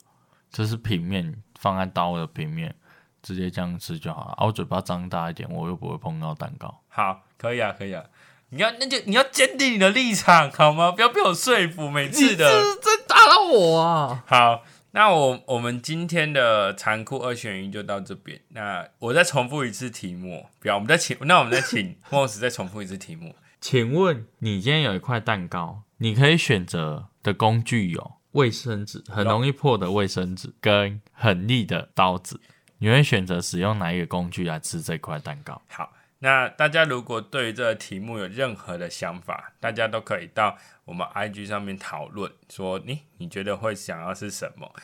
[0.50, 2.74] 这是平面，放在刀的平面，
[3.22, 4.34] 直接这样吃就好了。
[4.36, 6.82] 啊，我嘴巴张大一点，我又不会碰到蛋糕。
[6.88, 8.04] 好，可以啊，可以啊。
[8.54, 10.92] 你要那就你要坚定你的立场好吗？
[10.92, 12.62] 不要被我说服，每次的。
[12.80, 14.24] 这打到我啊！
[14.28, 18.40] 好，那我我们今天的残酷二选一就到这边。
[18.50, 23.34] 那我再重复一次题目，不要，我们再请，那我们再请 莫斯再重复一次题目。
[23.60, 32.40] 请问你今天有一块蛋糕，你可以选择的工具有卫生纸，很容易破的卫生纸，跟很利的刀子。
[32.78, 35.60] 你会选择使用哪一个工具来吃这块蛋糕？
[35.68, 35.90] 好，
[36.24, 40.56] 那大家如果对于这个题目有任何的想法，大家都可以到
[40.86, 44.74] 我们 IG 上面讨论，说你你觉得会想要是什么？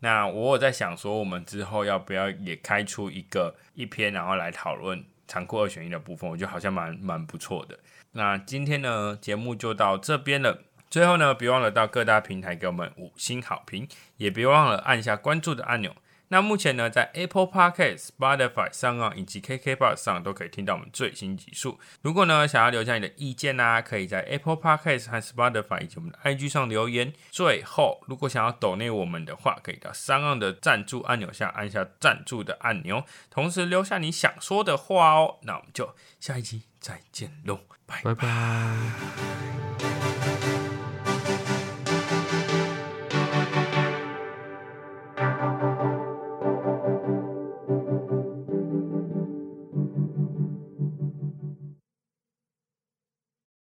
[0.00, 6.28] 那我有在想说，我们之后要不要也开出一个一篇，然后来讨论残酷二选一的部分？
[6.28, 7.78] 我觉得好像蛮蛮不错的。
[8.12, 10.64] 那今天呢，节目就到这边了。
[10.90, 13.88] 最后呢，别忘了到各大平台给我们五星好评，
[14.18, 15.96] 也别忘了按下关注的按钮。
[16.30, 21.78] 那目前呢，在 Apple Podcast、Spotify 上岸以及 KKBox 上都可以听到我们最新集数。
[22.02, 27.12] 如果呢想要留下你的意见啊，可以在 Apple Podcast 和 Spotify 以及我们的 IG 上留言。
[27.30, 35.38] 最后，如果想要抖内我们的话，可以到上岸的赞助按钮下按下赞助的按钮，同时留下你想说的话哦。
[35.42, 39.69] 那我们就下一集再见喽，拜拜。